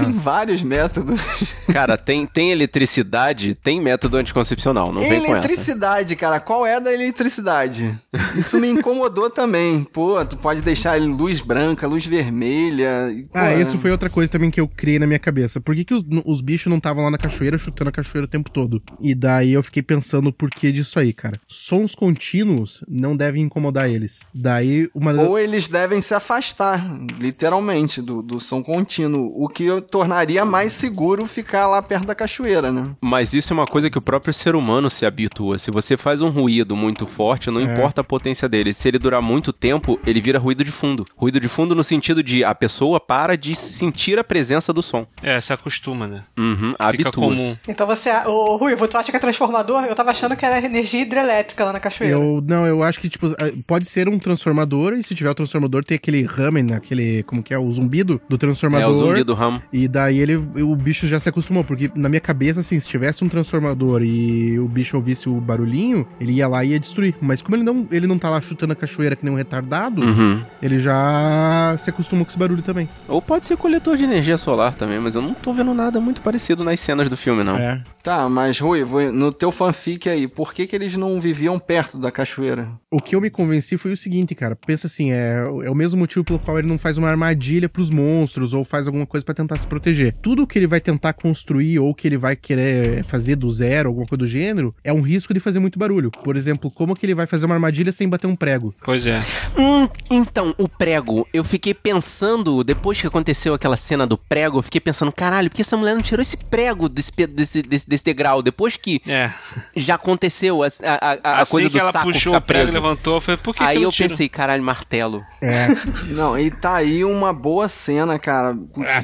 [0.00, 1.54] Tem vários métodos.
[1.72, 4.92] Cara, tem, tem eletricidade, tem método anticoncepcional.
[4.92, 5.30] Não vem com essa.
[5.36, 6.40] Eletricidade, cara.
[6.40, 7.94] Qual é da eletricidade?
[8.36, 9.84] Isso me incomodou também.
[9.84, 13.10] Pô, tu pode deixar ele luz branca, luz vermelha.
[13.14, 15.60] e, Ah, isso foi outra coisa também que eu criei na minha cabeça.
[15.60, 18.28] Por que, que os- os bichos não estavam lá na cachoeira chutando a cachoeira o
[18.28, 18.82] tempo todo.
[19.00, 21.40] E daí eu fiquei pensando o porquê disso aí, cara.
[21.46, 24.28] Sons contínuos não devem incomodar eles.
[24.34, 26.82] Daí uma Ou eles devem se afastar,
[27.18, 32.72] literalmente, do, do som contínuo, o que tornaria mais seguro ficar lá perto da cachoeira,
[32.72, 32.94] né?
[33.00, 35.58] Mas isso é uma coisa que o próprio ser humano se habitua.
[35.58, 38.74] Se você faz um ruído muito forte, não importa a potência dele.
[38.74, 41.06] Se ele durar muito tempo, ele vira ruído de fundo.
[41.16, 45.06] Ruído de fundo no sentido de a pessoa para de sentir a presença do som.
[45.22, 46.11] É, se acostuma, né?
[46.38, 47.12] Uhum, Fica habitua.
[47.12, 47.56] comum.
[47.68, 48.10] Então você.
[48.26, 49.84] Ô, Rui, tu acha que é transformador?
[49.84, 52.16] Eu tava achando que era energia hidrelétrica lá na cachoeira.
[52.16, 53.26] Eu, não, eu acho que, tipo,
[53.66, 57.54] pode ser um transformador, e se tiver o transformador, tem aquele ramen, aquele, como que
[57.54, 58.90] é, o zumbido do É transformador.
[58.90, 59.62] o zumbi do ramo.
[59.72, 63.24] E daí ele, o bicho já se acostumou, porque na minha cabeça, assim, se tivesse
[63.24, 67.14] um transformador e o bicho ouvisse o barulhinho, ele ia lá e ia destruir.
[67.20, 70.02] Mas como ele não, ele não tá lá chutando a cachoeira que nem um retardado,
[70.02, 70.42] Uhum.
[70.60, 72.88] ele já se acostumou com esse barulho também.
[73.08, 76.20] Ou pode ser coletor de energia solar também, mas eu não tô vendo nada muito
[76.22, 77.56] parecido nas cenas do filme, não.
[77.56, 77.82] É.
[78.02, 82.10] Tá, mas Rui, no teu fanfic aí, por que, que eles não viviam perto da
[82.10, 82.68] cachoeira?
[82.90, 84.56] O que eu me convenci foi o seguinte, cara.
[84.56, 87.90] Pensa assim, é, é o mesmo motivo pelo qual ele não faz uma armadilha pros
[87.90, 90.14] monstros ou faz alguma coisa pra tentar se proteger.
[90.20, 94.06] Tudo que ele vai tentar construir ou que ele vai querer fazer do zero, alguma
[94.06, 96.10] coisa do gênero, é um risco de fazer muito barulho.
[96.10, 98.74] Por exemplo, como que ele vai fazer uma armadilha sem bater um prego?
[98.84, 99.18] Pois é.
[99.56, 104.62] Hum, então, o prego, eu fiquei pensando, depois que aconteceu aquela cena do prego, eu
[104.62, 108.04] fiquei pensando, caralho, por que essa mulher não tirou esse prego desse, desse, desse, desse
[108.04, 108.42] degrau?
[108.42, 109.32] Depois que É.
[109.76, 110.70] já aconteceu a, a,
[111.12, 113.20] a- a assim coisa que do ela saco puxou ficar o prego e levantou, eu
[113.20, 114.08] falei, por que, que Aí eu eu tiro?
[114.08, 115.24] pensei, caralho, martelo.
[115.40, 115.68] É.
[116.14, 118.56] Não, e tá aí uma boa cena, cara,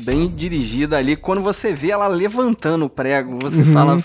[0.07, 1.14] bem dirigida ali.
[1.16, 4.03] Quando você vê ela levantando o prego, você fala.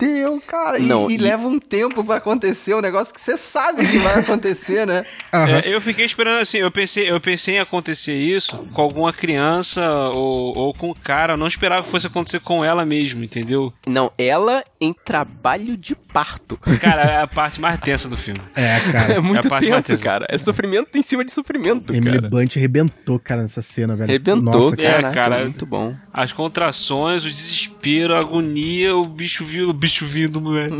[0.00, 0.78] Fudeu, cara.
[0.78, 3.98] E, Não, e e- leva um tempo pra acontecer um negócio que você sabe que
[3.98, 5.04] vai acontecer, né?
[5.32, 5.58] Aham.
[5.58, 9.88] É, eu fiquei esperando assim, eu pensei, eu pensei em acontecer isso com alguma criança
[10.10, 13.72] ou, ou com o cara, eu não esperava que fosse acontecer com ela mesmo, entendeu?
[13.86, 16.58] Não, ela em trabalho de parto.
[16.80, 18.40] Cara, é a parte mais tensa do filme.
[18.56, 19.12] É, cara.
[19.14, 20.02] É muito a parte mais tenso, tensa.
[20.02, 20.26] cara.
[20.30, 22.28] É sofrimento em cima de sofrimento, Emily cara.
[22.30, 24.08] Blunt arrebentou, cara, nessa cena, velho.
[24.10, 25.08] Arrebentou, Nossa, cara.
[25.08, 25.42] É, cara.
[25.42, 25.94] muito bom.
[26.12, 30.76] As contrações, o desespero, a agonia, o bicho vindo, o bicho vindo, moleque.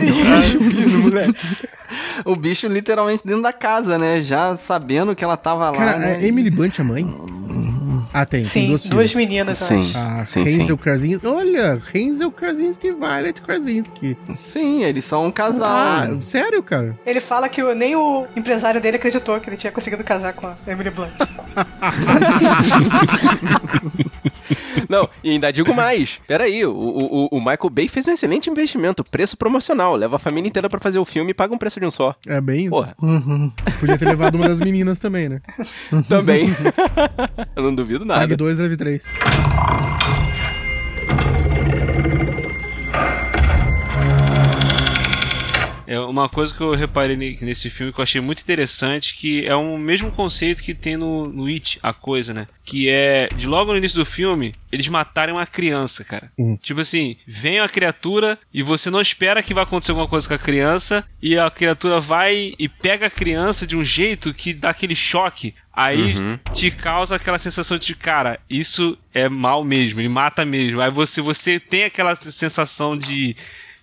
[2.25, 4.21] O bicho literalmente dentro da casa, né?
[4.21, 5.77] Já sabendo que ela tava lá.
[5.77, 6.19] Cara, né?
[6.21, 7.05] é Emily Blunt a mãe?
[8.13, 8.43] Ah, tem.
[8.43, 9.15] tem Sim, duas, duas, filhas.
[9.29, 9.79] meninas, eu Sim.
[9.81, 9.99] acho.
[9.99, 10.77] Ah, Sim, Hazel sim.
[10.77, 11.27] Krasinski.
[11.27, 14.17] Olha, Hazel Krasinski, Violet Krasinski.
[14.29, 15.69] Sim, eles são um casal.
[15.71, 16.21] Ah, né?
[16.21, 16.99] sério, cara?
[17.07, 20.47] Ele fala que o- nem o empresário dele acreditou que ele tinha conseguido casar com
[20.47, 21.11] a Emily Blunt.
[24.89, 26.21] Não, e ainda digo mais.
[26.27, 29.05] Peraí, o, o, o Michael Bay fez um excelente investimento.
[29.05, 29.95] Preço promocional.
[29.95, 32.15] Leva a família inteira pra fazer o filme e paga um preço de um só.
[32.27, 32.71] É bem isso.
[32.71, 32.95] Porra.
[33.79, 35.41] Podia ter levado uma das meninas também, né?
[36.09, 36.55] Também.
[37.55, 38.37] Eu não duvido Pague nada.
[38.37, 39.80] 2, leve 3.
[45.91, 49.45] É uma coisa que eu reparei ne- nesse filme que eu achei muito interessante, que
[49.45, 52.47] é o mesmo conceito que tem no, no It, a coisa, né?
[52.65, 56.31] Que é, de logo no início do filme, eles matarem uma criança, cara.
[56.39, 56.57] Hum.
[56.63, 60.35] Tipo assim, vem a criatura e você não espera que vai acontecer alguma coisa com
[60.35, 64.71] a criança, e a criatura vai e pega a criança de um jeito que dá
[64.71, 65.57] aquele choque.
[65.75, 66.15] Aí
[66.53, 70.81] te causa aquela sensação de, cara, isso é mal mesmo, ele mata mesmo.
[70.81, 73.35] Aí você, você tem aquela sensação de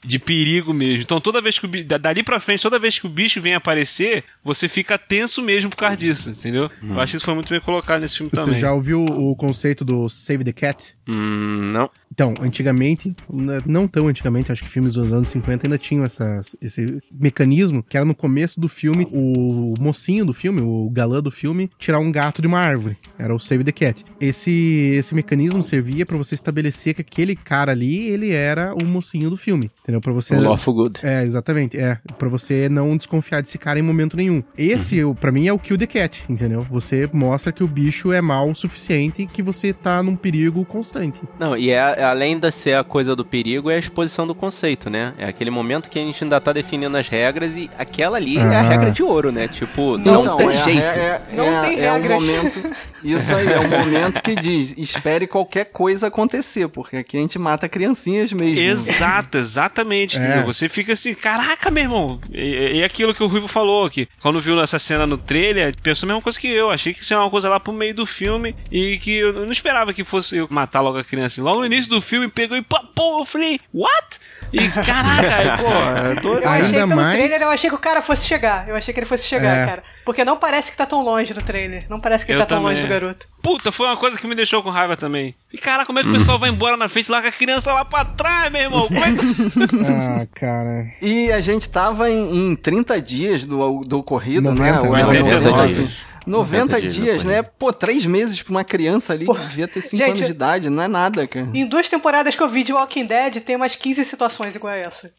[0.03, 1.03] de perigo mesmo.
[1.03, 3.41] Então toda vez que o bi- da- dali pra frente, toda vez que o bicho
[3.41, 6.69] vem aparecer, você fica tenso mesmo por causa disso, entendeu?
[6.81, 8.59] Eu acho que isso foi muito bem colocado nesse filme Você também.
[8.59, 10.95] já ouviu o conceito do Save the Cat?
[11.07, 11.89] Hum, não.
[12.11, 16.41] Então, antigamente, n- não tão antigamente, acho que filmes dos anos 50 ainda tinham essa,
[16.61, 21.29] esse mecanismo, que era no começo do filme, o mocinho do filme, o galã do
[21.31, 22.97] filme, tirar um gato de uma árvore.
[23.19, 24.03] Era o Save the Cat.
[24.19, 24.51] Esse,
[24.97, 29.37] esse mecanismo servia pra você estabelecer que aquele cara ali, ele era o mocinho do
[29.37, 29.69] filme.
[29.83, 30.01] Entendeu?
[30.01, 30.35] Pra você.
[30.35, 30.99] O Lawful Good.
[31.03, 31.77] É, exatamente.
[31.77, 34.41] É, Pra você não desconfiar desse cara em momento nenhum.
[34.57, 35.11] Esse, Uhum.
[35.11, 36.65] o pra mim, é o Kill the Cat, entendeu?
[36.69, 40.63] Você mostra que o bicho é mal o suficiente e que você tá num perigo
[40.65, 41.21] constante.
[41.39, 44.89] Não, e é, além de ser a coisa do perigo, é a exposição do conceito,
[44.89, 45.13] né?
[45.17, 48.41] É aquele momento que a gente ainda tá definindo as regras e aquela ali é
[48.41, 48.61] a Ah.
[48.61, 49.47] regra de ouro, né?
[49.47, 50.95] Tipo, não, Então, tem é jeito.
[50.95, 52.23] re- É, Não é- tem é um regras.
[52.23, 52.69] momento.
[53.03, 57.37] Isso aí, é um momento que diz: espere qualquer coisa acontecer, porque aqui a gente
[57.39, 58.59] mata criancinhas mesmo.
[58.59, 60.43] Exato, exatamente, É.
[60.43, 62.19] Você fica assim, caraca, meu irmão.
[62.31, 66.07] E, e aquilo que o Ruivo falou, que quando viu essa cena no trailer, pensou
[66.07, 66.69] a mesma coisa que eu.
[66.71, 69.51] Achei que isso era uma coisa lá pro meio do filme e que eu não
[69.51, 71.41] esperava que fosse eu matar logo a criança.
[71.41, 74.19] Logo no início do filme pegou e pô, eu falei, what?
[74.53, 76.33] E caraca, pô, eu tô.
[76.39, 78.67] Eu achei Ainda pelo mais- trailer, eu achei que o cara fosse chegar.
[78.69, 79.65] Eu achei que ele fosse chegar, É.
[79.65, 79.83] cara.
[80.05, 81.85] Porque não parece que tá tão longe no trailer.
[81.89, 82.71] Não parece que ele Eu tá tão também.
[82.71, 83.27] longe do garoto.
[83.43, 85.35] Puta, foi uma coisa que me deixou com raiva também.
[85.51, 87.73] E caraca, como é que o pessoal vai embora na frente lá com a criança
[87.73, 88.87] lá pra trás, meu irmão?
[88.87, 89.17] Como é que.
[89.89, 90.85] Ah, cara.
[91.01, 94.87] E a gente tava em, em 30 dias do, do ocorrido, 90, né?
[94.89, 95.93] Ou era 90 90 dias.
[96.27, 96.37] Dias.
[96.37, 97.41] 90 90 dias né?
[97.41, 100.69] Pô, três meses pra uma criança ali que devia ter 5 gente, anos de idade,
[100.69, 101.47] não é nada, cara.
[101.53, 104.77] Em duas temporadas que eu vi de Walking Dead, tem umas 15 situações igual a
[104.77, 105.11] essa.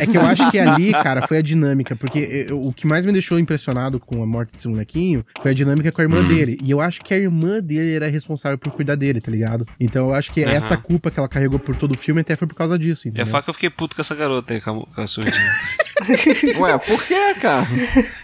[0.00, 3.04] É que eu acho que ali, cara, foi a dinâmica, porque eu- o que mais
[3.04, 6.58] me deixou impressionado com a morte desse molequinho foi a dinâmica com a irmã dele.
[6.62, 9.66] E eu acho que a irmã dele era responsável por cuidar dele, tá ligado?
[9.80, 12.46] Então eu acho que essa culpa que ela carregou por todo o filme até foi
[12.46, 13.26] por causa disso, É entendeu?
[13.26, 15.36] fato que eu fiquei puto com essa garota aí, com a, com a surdinha.
[16.60, 17.66] Ué, por quê, cara?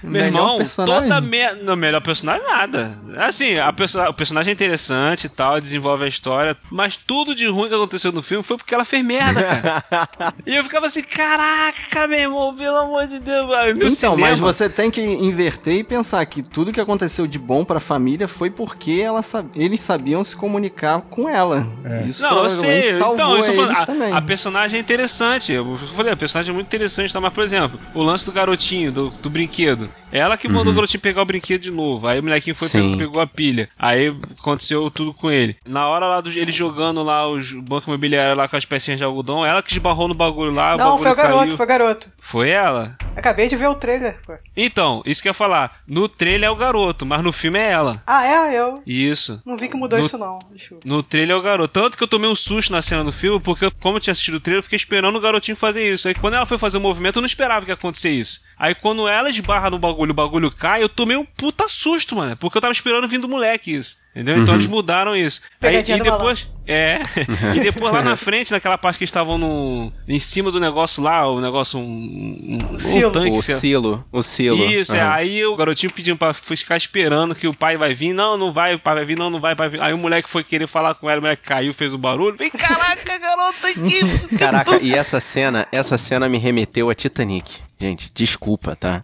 [0.03, 1.03] Meu Melhor irmão, personagem.
[1.09, 1.63] toda merda.
[1.63, 2.99] Não, melhor personagem nada.
[3.17, 7.47] Assim, a perso- o personagem é interessante e tal, desenvolve a história, mas tudo de
[7.47, 10.35] ruim que aconteceu no filme foi porque ela fez merda, cara.
[10.47, 13.49] e eu ficava assim, caraca, meu irmão, pelo amor de Deus.
[13.49, 13.55] No
[13.87, 17.65] Então, cinema, mas você tem que inverter e pensar que tudo que aconteceu de bom
[17.65, 21.67] pra família foi porque ela sab- eles sabiam se comunicar com ela.
[22.07, 22.95] Isso Não, eu provavelmente sei.
[22.97, 24.13] salvou Então, eu falando, eles a, também.
[24.13, 25.53] a personagem é interessante.
[25.53, 27.21] Eu falei, a personagem é muito interessante, tá?
[27.21, 29.89] mas, por exemplo, o lance do garotinho, do, do brinquedo.
[30.11, 32.07] Ela que mandou o garotinho pegar o brinquedo de novo.
[32.07, 33.69] Aí o molequinho foi pegou, pegou a pilha.
[33.79, 35.57] Aí aconteceu tudo com ele.
[35.67, 39.05] Na hora lá do ele jogando lá os banco imobiliário lá com as pecinhas de
[39.05, 41.57] algodão, ela que esbarrou no bagulho lá, o não, bagulho foi o garoto, caiu.
[41.57, 42.13] foi o garoto.
[42.19, 42.97] Foi ela?
[43.17, 44.19] Acabei de ver o trailer.
[44.25, 44.35] pô.
[44.57, 45.81] Então, isso que eu ia falar.
[45.87, 48.03] No trailer é o garoto, mas no filme é ela.
[48.07, 48.59] Ah, é?
[48.59, 49.43] Eu Isso.
[49.45, 50.39] não vi que mudou No- isso, não.
[50.85, 51.69] No trailer é o garoto.
[51.81, 54.37] Tanto que eu tomei um susto na cena do filme, porque como eu tinha assistido
[54.37, 56.07] o trailer, eu fiquei esperando o garotinho fazer isso.
[56.09, 58.43] Aí quando ela foi fazer o movimento, eu não esperava que ia acontecer isso.
[58.59, 62.37] Aí quando ela esbarra no bagulho, o bagulho cai, eu tomei um puta susto, mano.
[62.37, 63.99] Porque eu tava esperando vindo do moleque isso.
[64.15, 64.43] Entendeu?
[64.43, 65.43] Então eles mudaram isso.
[65.61, 66.49] Aí, e depois.
[66.67, 67.01] É.
[67.55, 69.93] e depois lá na frente, naquela parte que eles estavam no.
[70.09, 71.79] em cima do negócio lá, o negócio.
[71.79, 73.11] Um, um, um Silo.
[73.13, 73.31] tanque.
[73.37, 74.65] O sei silo, o silo.
[74.65, 75.01] Isso, é.
[75.01, 75.13] Aham.
[75.13, 78.13] Aí o garotinho pedindo pra ficar esperando que o pai vai vir.
[78.13, 79.81] Não, não vai, o pai vai vir, não, não vai, vir.
[79.81, 82.37] Aí o moleque foi querer falar com ela, o moleque caiu, fez o barulho.
[82.37, 83.99] Vem, caraca, garota aqui.
[84.39, 87.69] Caraca, e essa cena, essa cena me remeteu a Titanic.
[87.81, 89.01] Gente, desculpa, tá?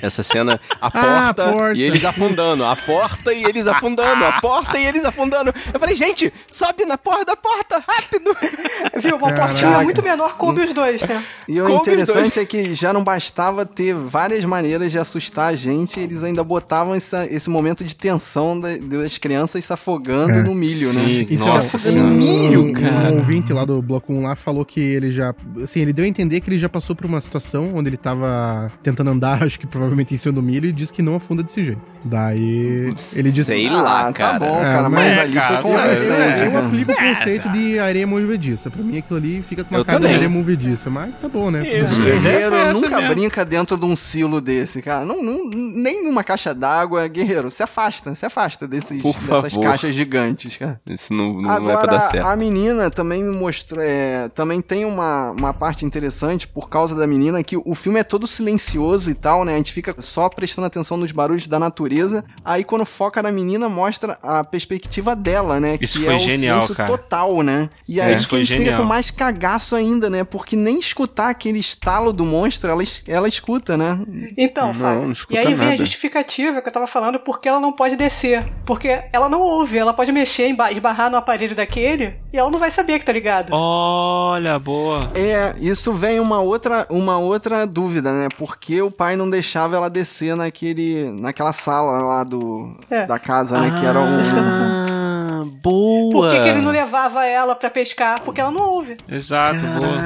[0.00, 1.78] Essa cena, a porta, Ah, a porta.
[1.78, 5.52] e eles afundando, a porta e eles afundando, a porta e eles afundando.
[5.72, 8.30] Eu falei, gente, sobe na porta da porta, rápido!
[9.00, 9.16] Viu?
[9.16, 9.48] Uma Caraca.
[9.48, 11.22] portinha muito menor coube os dois, né?
[11.48, 15.98] E o interessante é que já não bastava ter várias maneiras de assustar a gente,
[16.00, 20.42] eles ainda botavam essa- esse momento de tensão da- das crianças se afogando É.
[20.42, 21.04] no milho, né?
[21.04, 22.08] Sim, Então, nossa um- senhora.
[22.10, 25.34] um, um ouvinte lá do Bloco 1 lá falou que ele já.
[25.62, 28.70] Assim, ele deu a entender que ele já passou por uma situação onde ele tava
[28.82, 31.62] tentando andar, acho que provavelmente em cima do milho, e disse que não afunda desse
[31.64, 31.96] jeito.
[32.04, 33.44] Daí ele disse.
[33.44, 34.52] Sei Ah, tá cara.
[34.52, 36.40] bom, É, cara, mas, mas- ali cara, foi Eu, convincente.
[36.40, 36.66] eu, eu cara.
[36.66, 38.70] aplico o conceito de areia movediça.
[38.70, 40.10] Pra mim, aquilo ali fica com uma Eu cara também.
[40.10, 40.90] de areia movediça.
[40.90, 41.66] Mas tá bom, né?
[41.78, 42.00] Isso.
[42.02, 43.14] Guerreiro É nunca mesmo.
[43.14, 45.04] brinca dentro de um silo desse, cara.
[45.04, 47.06] Não, não- nem numa caixa d'água.
[47.08, 50.80] Guerreiro, se afasta, se afasta desses, dessas caixas gigantes, cara.
[50.86, 52.26] Isso não, não Agora, é pra dar certo.
[52.26, 53.82] a menina também me mostrou.
[53.82, 58.04] é, também tem uma, uma parte interessante por causa da menina que o filme é
[58.04, 59.54] todo silencioso e tal, né?
[59.54, 62.24] A gente fica só prestando atenção nos barulhos da natureza.
[62.44, 65.76] Aí quando foca na menina, mostra a perspectiva dela, né?
[65.80, 66.88] Isso que foi é o genial, silêncio cara.
[66.90, 67.68] total, né?
[67.88, 70.24] E aí Isso que a gente fica com mais cagaço ainda, né?
[70.24, 73.98] Porque nem escutar aquele estalo do monstro, ela, ela escuta, né?
[74.36, 75.02] Então, Não, Fábio.
[75.02, 75.76] não E escuta aí vem a nada.
[75.76, 78.50] justificativa que eu tava falando porque ela não pode descer.
[78.64, 82.70] Porque ela não ouve, ela pode mexer, esbarrar no aparelho daquele e ela não vai
[82.70, 83.50] saber que tá ligado.
[83.52, 85.10] Olha, boa.
[85.14, 88.28] É, isso vem uma outra, uma outra dúvida, né?
[88.36, 93.06] Por que o pai não deixava ela descer naquele, naquela sala lá do, É.
[93.06, 93.70] da casa, né?
[93.78, 94.13] que era um...
[94.36, 96.28] Ah, boa!
[96.28, 98.20] Por que, que ele não levava ela pra pescar?
[98.22, 98.96] Porque ela não ouve.
[99.08, 99.96] Exato, boa.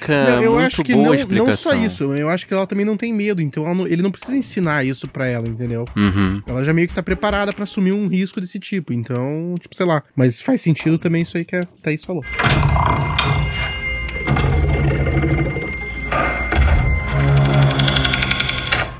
[0.00, 2.66] Caraca, Não, eu muito acho que boa não, não só isso, eu acho que ela
[2.66, 5.86] também não tem medo, então não- ele não precisa ensinar isso pra ela, entendeu?
[5.96, 6.42] Uhum.
[6.46, 9.86] Ela já meio que tá preparada pra assumir um risco desse tipo, então, tipo, sei
[9.86, 10.02] lá.
[10.16, 12.24] Mas faz sentido também isso aí que a Thaís falou.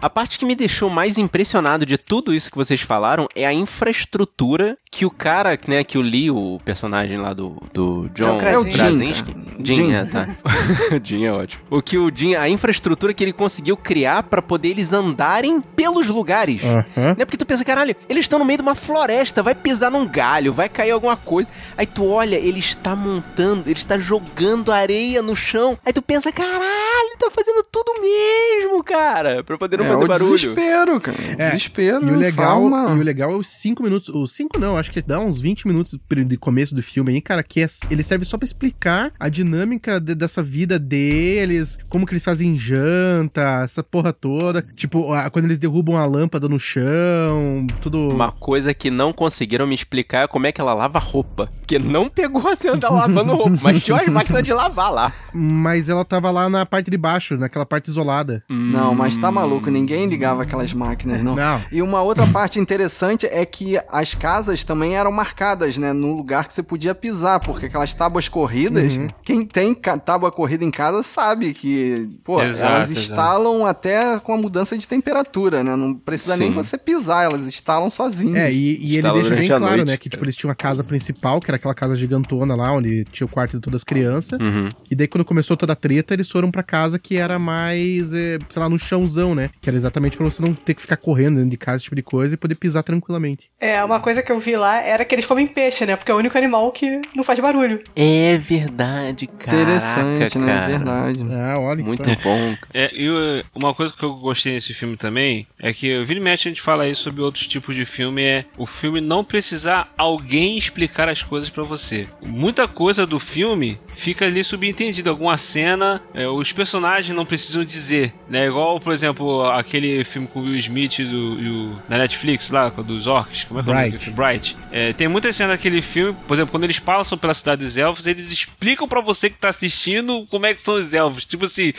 [0.02, 3.52] A parte que me deixou mais impressionado de tudo isso que vocês falaram é a
[3.54, 8.38] infraestrutura que o cara, né, que o Lee, o personagem lá do, do John John
[8.38, 8.78] Krasinski.
[8.78, 9.34] Krasinski.
[9.64, 9.94] Jim, Jim.
[9.94, 10.28] é, tá.
[11.02, 11.62] Jim é ótimo.
[11.70, 16.08] O que o Jim, a infraestrutura que ele conseguiu criar pra poder eles andarem pelos
[16.08, 16.62] lugares.
[16.62, 16.84] Aham.
[17.18, 17.24] Né?
[17.24, 20.52] Porque tu pensa, caralho, eles estão no meio de uma floresta, vai pisar num galho,
[20.52, 21.48] vai cair alguma coisa.
[21.74, 25.78] Aí tu olha, ele está montando, ele está jogando areia no chão.
[25.86, 30.04] Aí tu pensa, caralho, ele tá fazendo tudo mesmo, cara, pra poder não É fazer
[30.04, 30.34] o barulho.
[30.34, 31.16] desespero, cara.
[31.38, 32.06] É, desespero.
[32.06, 34.10] E o legal, e o legal é os cinco minutos.
[34.10, 37.42] Os cinco não, acho que dá uns 20 minutos de começo do filme aí, cara,
[37.42, 42.12] que é, ele serve só pra explicar a dinâmica de, dessa vida deles, como que
[42.12, 44.64] eles fazem janta, essa porra toda.
[44.76, 48.10] Tipo, a, quando eles derrubam a lâmpada no chão, tudo.
[48.10, 51.50] Uma coisa que não conseguiram me explicar é como é que ela lava roupa.
[51.60, 55.12] Porque não pegou a cena dela lavando roupa, mas tinha uma máquina de lavar lá.
[55.32, 58.42] Mas ela tava lá na parte de baixo, naquela parte isolada.
[58.48, 61.34] Não, mas tá maluco, ninguém ligava aquelas máquinas, não.
[61.34, 61.60] Não.
[61.70, 66.46] E uma outra parte interessante é que as casas também eram marcadas, né, no lugar
[66.46, 71.52] que você podia pisar, porque aquelas tábuas corridas, quem tem tábua corrida em casa sabe
[71.52, 73.00] que, pô, Exato, elas exato.
[73.00, 75.76] instalam até com a mudança de temperatura, né?
[75.76, 76.54] Não precisa nem Sim.
[76.54, 78.38] você pisar, elas instalam sozinhas.
[78.38, 79.84] É, e, e ele deixa bem claro, noite.
[79.84, 79.96] né?
[79.98, 83.26] Que tipo, eles tinham a casa principal, que era aquela casa gigantona lá, onde tinha
[83.26, 84.38] o quarto de todas as crianças.
[84.40, 84.70] Uhum.
[84.90, 88.38] E daí, quando começou toda a treta, eles foram pra casa que era mais, é,
[88.48, 89.50] sei lá, no chãozão, né?
[89.60, 91.96] Que era exatamente pra você não ter que ficar correndo dentro de casa, esse tipo
[91.96, 93.50] de coisa, e poder pisar tranquilamente.
[93.60, 95.96] É, uma coisa que eu vi lá era que eles comem peixe, né?
[95.96, 97.82] Porque é o único animal que não faz barulho.
[97.94, 99.56] É verdade, cara.
[99.60, 100.46] Interessante, né?
[100.46, 100.66] Cara.
[100.68, 101.26] Verdade.
[101.32, 102.16] Ah, olha Muito só.
[102.22, 102.54] bom.
[102.72, 106.22] É, e uma coisa que eu gostei nesse filme também é que o vira e
[106.22, 109.92] mexe a gente fala aí sobre outros tipos de filme é o filme não precisar
[109.98, 112.06] alguém explicar as coisas pra você.
[112.22, 118.14] Muita coisa do filme fica ali subentendida, alguma cena, é, os personagens não precisam dizer,
[118.28, 118.46] né?
[118.46, 122.50] Igual, por exemplo, aquele filme com o Will Smith e o, e o- na Netflix
[122.50, 124.51] lá, dos orcs, como é que é o nome Bright.
[124.70, 128.06] É, tem muita cena daquele filme, por exemplo, quando eles passam pela cidade dos elfos,
[128.06, 131.26] eles explicam pra você que tá assistindo como é que são os elfos.
[131.26, 131.72] Tipo assim,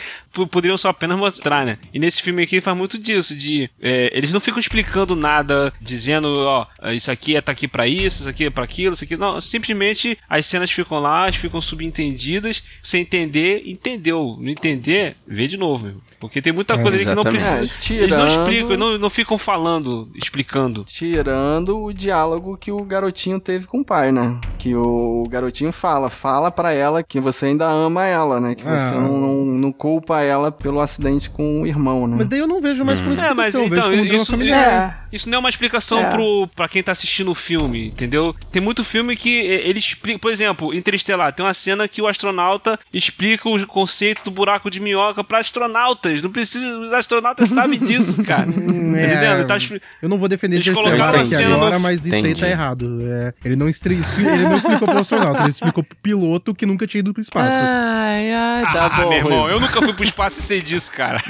[0.50, 1.78] poderiam só apenas mostrar, né?
[1.92, 6.28] E nesse filme aqui faz muito disso, de é, eles não ficam explicando nada, dizendo,
[6.28, 9.16] ó, isso aqui é tá aqui pra isso, isso aqui é pra aquilo, isso aqui.
[9.16, 14.36] Não, simplesmente as cenas ficam lá, elas ficam subentendidas, sem entender, entendeu.
[14.40, 15.96] Não entender, vê de novo, meu.
[16.20, 17.62] Porque tem muita É, coisa ali que não precisa.
[17.64, 20.84] É, eles não tirando- explicam, não, não ficam falando, explicando.
[20.84, 24.38] Tirando o diálogo que o garotinho teve com o pai, né?
[24.58, 28.54] Que o garotinho fala, fala pra ela que você ainda ama ela, né?
[28.54, 29.00] Que você Ah.
[29.00, 32.16] não, não, não culpa ela pelo acidente com o irmão, né?
[32.18, 34.14] Mas daí eu não vejo mais como É, explicação, mas eu vejo então, como drama
[34.22, 35.03] isso, familiar.
[35.14, 36.10] Isso não é uma explicação É.
[36.10, 38.34] pro, pra quem tá assistindo o filme, entendeu?
[38.52, 42.78] Tem muito filme que ele explica, por exemplo, Interestelar, tem uma cena que o astronauta
[42.92, 46.20] explica o conceito do buraco de minhoca pra astronautas.
[46.22, 48.46] Não precisa, os astronautas sabem disso, cara.
[48.46, 52.04] tá É, tá expli- Eu não vou defender Eles Interestelar colocaram aqui agora, no- mas
[52.04, 52.40] isso aí Entendi.
[52.40, 52.98] tá errado.
[53.02, 53.94] É, ele, não estre...
[53.94, 57.58] ele não explicou pro astronauta, ele explicou pro piloto que nunca tinha ido pro espaço.
[57.62, 59.08] Ai, ai, tá ah, bom.
[59.08, 61.20] meu irmão, eu nunca fui pro espaço e sei disso, cara.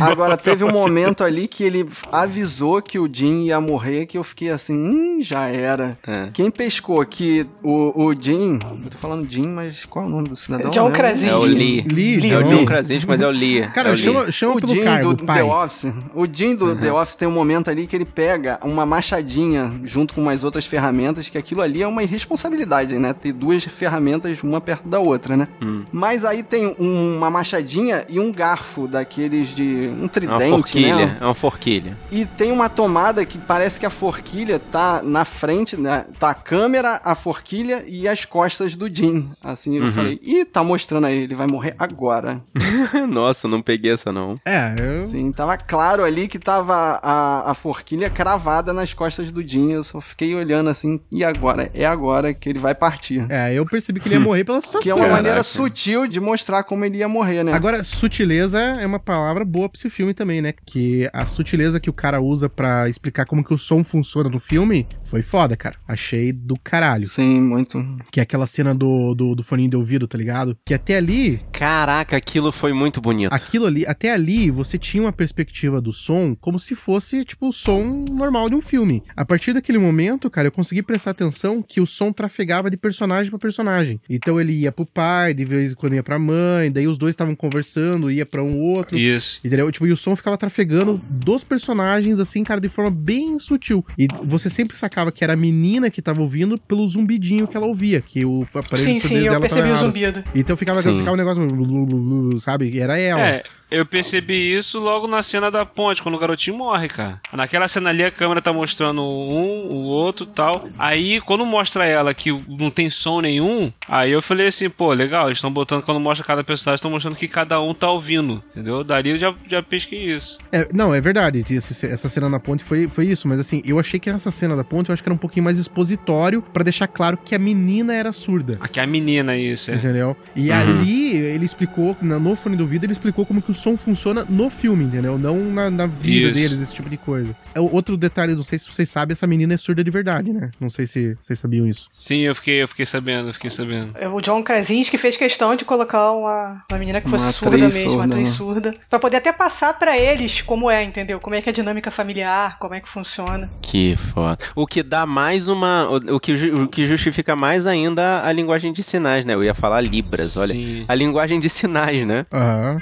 [0.00, 4.22] Agora, teve um momento ali que ele avisou que o Jim ia morrer, que eu
[4.22, 5.98] fiquei assim, hum, já era.
[6.06, 6.28] É.
[6.32, 10.28] Quem pescou que o, o Jim, eu tô falando Jim, mas qual é o nome
[10.28, 10.70] do cidadão?
[10.70, 10.94] John né?
[10.94, 11.30] Krasinski.
[11.30, 11.80] É o Lee.
[11.82, 12.42] Lee, é o.
[12.42, 13.66] John Krasinski, mas é o Lee.
[13.74, 14.02] Cara, é o Lee.
[14.02, 15.38] chama, chama o pelo Jim cargo, do pai.
[15.38, 15.92] The Office.
[16.14, 20.14] O Jim do The Office tem um momento ali que ele pega uma machadinha junto
[20.14, 23.12] com umas outras ferramentas, que aquilo ali é uma irresponsabilidade, né?
[23.12, 25.48] Ter duas ferramentas uma perto da outra, né?
[25.62, 25.84] Hum.
[25.90, 30.58] Mas aí tem um- uma machadinha e um garfo daqueles de um É tridente, uma
[30.58, 30.96] forquilha.
[30.96, 31.16] né?
[31.20, 31.96] É uma forquilha.
[32.12, 36.04] E tem uma tomada que parece que a forquilha tá na frente, né?
[36.18, 39.30] Tá a câmera, a forquilha e as costas do Jim.
[39.42, 39.92] Assim, eu Uhum.
[39.92, 42.42] falei, ih, tá mostrando aí, ele vai morrer agora.
[43.08, 44.38] Nossa, não peguei essa não.
[44.44, 45.04] É, eu...
[45.04, 49.72] Sim, tava claro ali que tava a, a forquilha cravada nas costas do Jim.
[49.72, 51.70] Eu só fiquei olhando assim, e agora?
[51.74, 53.26] É agora que ele vai partir.
[53.30, 54.78] É, eu percebi que ele ia morrer pela situação.
[54.88, 55.16] Que é uma Caraca.
[55.22, 57.52] maneira sutil de mostrar como ele ia morrer, né?
[57.52, 60.52] Agora, sutileza é uma palavra boa pra esse filme também, né?
[60.64, 64.38] Que a sutileza que o cara usa pra explicar como que o som funciona no
[64.38, 65.76] filme foi foda, cara.
[65.86, 67.06] Achei do caralho.
[67.06, 67.78] Sim, muito.
[68.12, 70.56] Que é aquela cena do, do, do foninho de ouvido, tá ligado?
[70.64, 73.32] Que até ali, Caraca, aquilo foi muito bonito.
[73.32, 77.52] aquilo ali, até ali, você tinha uma perspectiva do som como se fosse, tipo, o
[77.52, 79.02] som normal de um filme.
[79.16, 83.30] A partir daquele momento, cara, eu consegui prestar atenção que o som trafegava de personagem
[83.30, 84.00] pra personagem.
[84.08, 87.12] Então ele ia pro pai, de vez em quando ia pra mãe, daí os dois
[87.12, 88.98] estavam conversando, ia pra um outro.
[88.98, 89.40] Isso.
[89.44, 89.70] Entendeu?
[89.70, 93.84] Tipo, e o som ficava trafegando dos personagens, assim, cara, de forma bem sutil.
[93.98, 97.66] E você sempre sacava que era a menina que tava ouvindo pelo zumbidinho que ela
[97.66, 99.86] ouvia, que o aparelho Sim, de sim, surdez eu dela percebi tava o errado.
[99.86, 100.24] zumbido.
[100.34, 100.98] Então ficava, Sim.
[100.98, 102.78] ficava um negócio, sabe?
[102.78, 103.20] Era ela.
[103.26, 107.20] É, eu percebi isso logo na cena da ponte, quando o garotinho morre, cara.
[107.32, 110.68] Naquela cena ali a câmera tá mostrando um, o outro tal.
[110.78, 115.26] Aí, quando mostra ela que não tem som nenhum, aí eu falei assim, pô, legal,
[115.26, 118.82] eles estão botando, quando mostra cada personagem, estão mostrando que cada um tá ouvindo, entendeu?
[118.82, 120.38] Dali eu já, já pesquei isso.
[120.52, 121.42] É, não, é verdade.
[121.48, 124.64] Essa cena na ponte foi, foi isso, mas assim, eu achei que nessa cena da
[124.64, 127.94] ponte, eu acho que era um pouquinho mais expositório pra deixar claro que a menina
[127.94, 128.58] era surda.
[128.60, 129.74] Aqui é a menina, isso, é.
[129.74, 130.16] Entendeu?
[130.34, 133.76] E ali ele explicou, na- no fone do ouvido, ele explicou como que o som
[133.76, 135.18] funciona no filme, entendeu?
[135.18, 136.34] Não na, na vida Isso.
[136.34, 137.36] deles, esse tipo de coisa.
[137.54, 140.50] É, Outro detalhe, não sei se vocês sabem, essa menina é surda de verdade, né?
[140.60, 141.88] Não sei se vocês sabiam isso.
[141.90, 143.92] Sim, eu fiquei, eu fiquei sabendo, eu fiquei sabendo.
[144.14, 147.80] O John Krasinski fez questão de colocar uma, uma menina que fosse Uma surda mesmo,
[147.80, 148.34] uma surda, atriz né?
[148.36, 148.74] surda.
[148.88, 151.20] Pra poder até passar pra eles como é, entendeu?
[151.20, 153.50] Como é que é a dinâmica familiar, como é que funciona.
[153.60, 154.38] Que foda.
[154.54, 155.88] O que dá mais uma.
[155.88, 159.34] O, o que, o que justifica mais ainda a linguagem de sinais, né?
[159.34, 160.52] Eu ia falar Libras, olha.
[160.52, 160.84] Sim.
[160.88, 162.24] A linguagem de sinais, né?
[162.32, 162.78] Aham.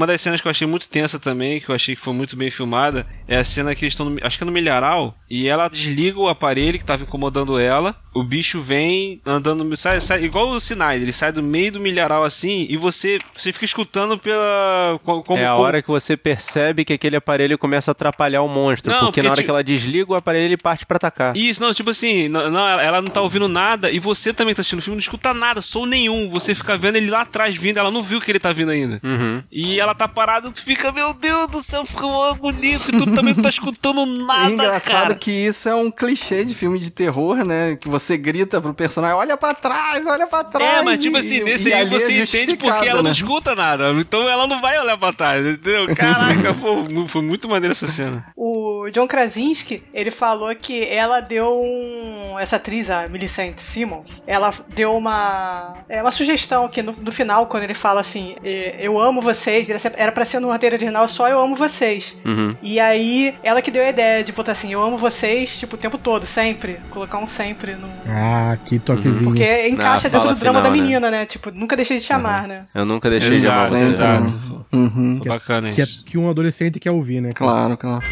[0.00, 2.34] Uma das cenas que eu achei muito tensa também, que eu achei que foi muito
[2.34, 5.46] bem filmada, é a cena que eles estão, no- acho que é no milharal, e
[5.46, 10.48] ela desliga o aparelho que tava incomodando ela, o bicho vem andando, sai, sai igual
[10.48, 14.98] o sinais, ele sai do meio do milharal assim, e você, você fica escutando pela...
[15.04, 18.40] co- Como, é a como- hora que você percebe que aquele aparelho começa a atrapalhar
[18.40, 18.90] o monstro.
[18.90, 21.36] Não, porque, porque na hora que ela desliga o aparelho, ele parte pra atacar.
[21.36, 24.54] Isso, não, tipo assim, não, não, ela ela não tá ouvindo nada, e você também
[24.54, 27.54] tá assistindo o filme, não escuta nada, som nenhum, você fica vendo ele lá atrás
[27.54, 28.98] vindo, ela não viu que ele tá vindo ainda.
[29.04, 29.42] Uhum.
[29.52, 33.06] E ela tá parada, tu fica, meu Deus do céu, fica mó bonito, e tu
[33.12, 35.14] também não tá escutando nada, E engraçado cara.
[35.14, 37.76] que isso é um clichê de filme de terror, né?
[37.76, 40.78] Que você grita pro personagem, olha pra trás, olha pra trás.
[40.78, 43.02] É, mas tipo assim, e- nesse e aí é você entende porque ela justificado, não
[43.04, 43.10] né?
[43.10, 43.90] escuta nada.
[43.92, 45.94] Então ela não vai olhar pra trás, entendeu?
[45.94, 46.52] Caraca,
[46.90, 48.26] mu- foi muito maneiro essa cena.
[48.36, 52.38] O John Krasinski, ele falou que ela deu um.
[52.38, 55.74] Essa atriz, a Millicent Simmons, ela deu uma.
[55.88, 59.68] É uma sugestão que no, no final, quando ele fala assim, "Eh, eu amo vocês,
[59.96, 62.16] era pra ser no roteiro original só eu amo vocês.
[62.24, 62.56] Uhum.
[62.62, 65.78] E aí, ela que deu a ideia de botar assim, eu amo vocês, tipo, o
[65.78, 66.78] tempo todo, sempre.
[66.90, 67.88] Colocar um sempre no.
[68.06, 69.30] Ah, que toquezinho.
[69.30, 70.82] Porque encaixa Na dentro do drama final, da né?
[70.82, 71.26] menina, né?
[71.26, 72.66] Tipo, nunca deixei de chamar, né?
[72.74, 73.84] Eu nunca deixei de amar Exato, você.
[73.84, 74.24] sempre, exato.
[74.24, 74.60] né?
[74.72, 75.18] Uhum.
[75.18, 76.04] Foi bacana Que, é, isso.
[76.04, 77.32] que um adolescente quer ouvir, né?
[77.34, 78.02] Claro, claro.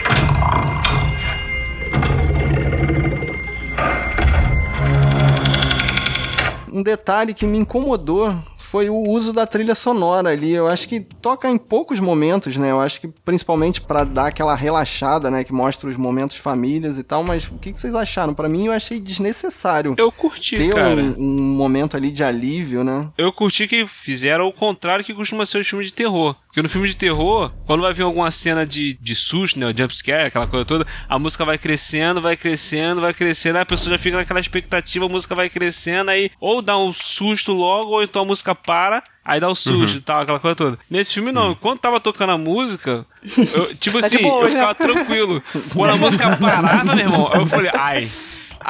[6.71, 8.35] Um detalhe que me incomodou
[8.69, 10.53] foi o uso da trilha sonora ali.
[10.53, 12.71] Eu acho que toca em poucos momentos, né?
[12.71, 15.43] Eu acho que principalmente pra dar aquela relaxada, né?
[15.43, 17.25] Que mostra os momentos famílias e tal.
[17.25, 18.35] Mas o que que vocês acharam?
[18.35, 21.01] Pra mim, eu achei desnecessário Eu curti, ter cara.
[21.01, 23.09] um, um momento ali de alívio, né?
[23.17, 26.37] Eu curti que fizeram o contrário que costuma ser os filmes de terror.
[26.49, 29.67] Porque no filme de terror, quando vai vir alguma cena de, de susto, né?
[29.67, 33.67] O jumpscare, aquela coisa toda, a música vai crescendo, vai crescendo, vai crescendo, aí a
[33.67, 37.93] pessoa já fica naquela expectativa, a música vai crescendo, aí ou dá um susto logo,
[37.93, 39.03] ou então a música para.
[39.25, 40.79] Aí dá o susto e tal, aquela coisa toda.
[40.89, 41.55] Nesse filme, não.
[41.55, 43.05] Quando tava tocando a música,
[43.55, 44.49] eu- tipo Tá assim, boa, eu né?
[44.51, 45.43] ficava tranquilo.
[45.75, 48.11] Quando a música parava, meu irmão, eu falei, ai.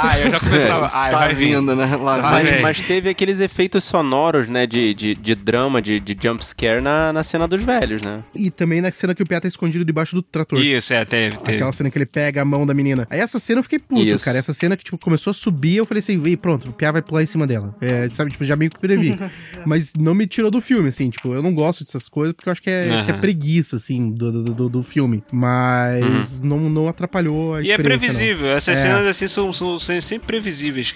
[0.03, 0.91] Ai, eu já começava.
[0.95, 1.55] Ai, tá vai vir.
[1.57, 1.87] vindo, né?
[1.97, 2.31] Lá Tá.
[2.31, 7.13] Mas, mas teve aqueles efeitos sonoros, né, de, de, de drama, de, de jumpscare na,
[7.13, 8.23] na cena dos velhos, né?
[8.35, 10.59] E também na cena que o Pia tá escondido debaixo do trator.
[10.61, 11.57] Isso, é, teve, teve.
[11.57, 13.07] Aquela cena que ele pega a mão da menina.
[13.11, 14.25] Aí essa cena eu fiquei puto, Isso.
[14.25, 14.39] cara.
[14.39, 17.03] Essa cena que, tipo, começou a subir, eu falei assim, "Ei, pronto, o Pia vai
[17.03, 17.75] pular em cima dela.
[17.81, 19.19] É, sabe, tipo, já meio que previ.
[19.67, 22.53] Mas não me tirou do filme, assim, tipo, eu não gosto dessas coisas porque eu
[22.53, 25.23] acho que é, que é preguiça, assim, do, do, do, do filme.
[25.33, 28.15] Mas não, não atrapalhou a E é experiência, não.
[28.17, 28.49] previsível.
[28.49, 28.83] Essas É.
[28.83, 30.95] cenas assim são, são sempre sempre previsíveis.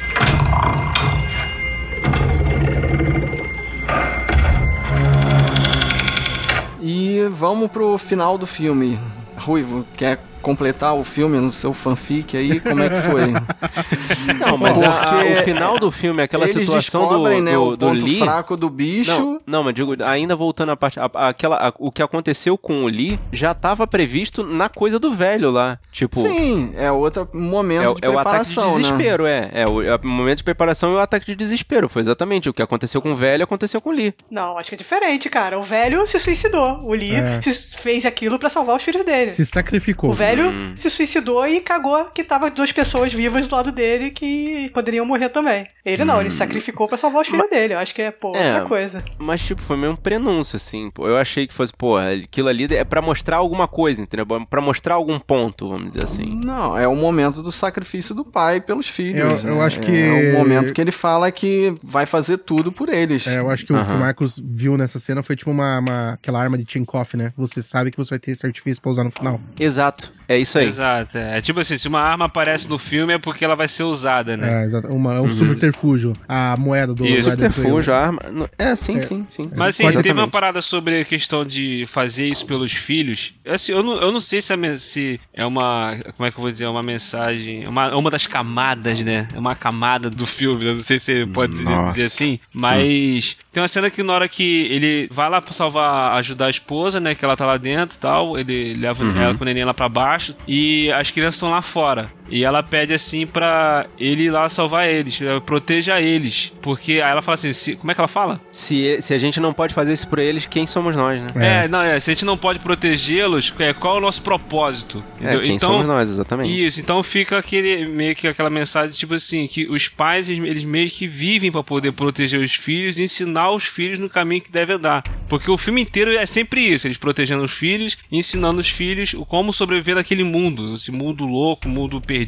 [6.83, 8.99] E vamos pro final do filme.
[9.39, 12.61] Ruivo, quer completar o filme no seu fanfic aí?
[12.61, 13.23] Como é que foi?
[14.39, 17.63] Não, mas a- a- Porque o final do filme, aquela Eles situação do, né, do,
[17.63, 18.19] o do ponto Lee...
[18.19, 19.11] fraco do bicho.
[19.11, 20.99] Não, não, mas digo, ainda voltando à parte.
[21.01, 25.13] a- aquela, a- o que aconteceu com o Lee já estava previsto na coisa do
[25.13, 25.79] velho lá.
[25.91, 26.19] Tipo.
[26.21, 28.83] Sim, é outro momento de É, o- é o ataque de preparação, né?
[28.83, 29.51] desespero, é.
[29.53, 31.89] É o, é o momento de preparação e o ataque de desespero.
[31.89, 34.15] Foi exatamente o que aconteceu com o velho, aconteceu com o Lee.
[34.31, 35.59] Não, acho que é diferente, cara.
[35.59, 36.83] O velho se suicidou.
[36.85, 37.41] O Lee É.
[37.43, 39.31] se- fez aquilo pra salvar os filhos dele.
[39.31, 40.11] Se sacrificou.
[40.11, 40.32] O velho
[40.77, 45.29] se suicidou e cagou que tava duas pessoas vivas do lado dele que poderiam morrer
[45.29, 45.67] também.
[45.85, 47.75] Ele não, ele se sacrificou pra salvar os filhos dele.
[47.75, 48.47] Eu acho que é, pô, É.
[48.55, 49.05] outra coisa.
[49.19, 50.91] Mas, tipo, foi meio um prenúncio, assim.
[50.93, 51.09] Pô.
[51.09, 54.25] Eu achei que fosse, pô, aquilo ali é pra mostrar alguma coisa, entendeu?
[54.49, 56.39] Pra mostrar algum ponto, vamos dizer assim.
[56.45, 59.43] Não, é o momento do sacrifício do pai pelos filhos.
[59.45, 59.65] Eu- eu né?
[59.65, 63.27] acho que- É o momento que ele fala que vai fazer tudo por eles.
[63.27, 63.99] É, eu acho que o que o.
[63.99, 67.33] Marcos viu nessa cena foi tipo uma, uma- aquela arma de Tinkoff, né?
[67.37, 69.41] Você sabe que você vai ter esse artifício pra usar no final.
[69.59, 70.13] Exato.
[70.33, 70.67] É isso aí.
[70.67, 71.19] Exato.
[71.19, 71.39] É.
[71.39, 74.37] É tipo assim, se uma arma aparece no filme é porque ela vai ser usada,
[74.37, 74.63] né?
[74.63, 74.89] É, exato.
[74.89, 76.17] Uma, um subterfúgio.
[76.29, 77.29] A moeda do Isso.
[77.31, 78.21] Subterfúgio, a arma.
[78.59, 79.49] É, sim, sim, sim.
[79.51, 80.03] Mas assim, Exatamente.
[80.03, 83.35] teve uma parada sobre a questão de fazer isso pelos filhos.
[83.47, 85.97] Assim, eu, não, eu não sei se, a men- se é uma.
[86.17, 86.67] Como é que eu vou dizer?
[86.67, 87.67] Uma mensagem.
[87.67, 89.29] Uma, uma das camadas, né?
[89.35, 90.65] É uma camada do filme.
[90.67, 91.95] Eu não sei se pode dizer- Nossa.
[91.95, 92.41] dizer assim.
[92.53, 96.51] Mas Tem uma cena que na hora que ele vai lá pra salvar, ajudar a
[96.51, 97.15] esposa, né?
[97.15, 98.39] Que ela tá lá dentro e tal.
[98.39, 100.35] Ele leva ela com o neném lá pra baixo.
[100.49, 102.11] E as crianças estão lá fora.
[102.33, 106.51] E ela pede assim pra ele ir lá salvar eles, eh, proteja eles.
[106.63, 108.41] Porque aí ela fala assim: se- como é que ela fala?
[108.51, 111.27] Se, se a gente não pode fazer isso por eles, quem somos nós, né?
[111.65, 115.05] É, não, é, se a gente não pode protegê-los, é, qual é o nosso propósito?
[115.21, 116.67] É, quem somos nós, exatamente.
[116.67, 120.89] Isso, então fica aquele meio que aquela mensagem tipo assim, que os pais eles, meio
[120.89, 124.73] que vivem pra poder proteger os filhos e ensinar os filhos no caminho que deve
[124.73, 125.03] andar.
[125.29, 129.27] Porque o filme inteiro é sempre isso, eles protegendo os filhos, ensinando os filhos o
[129.27, 132.22] como sobreviver naquele mundo, esse mundo louco, mundo perdido.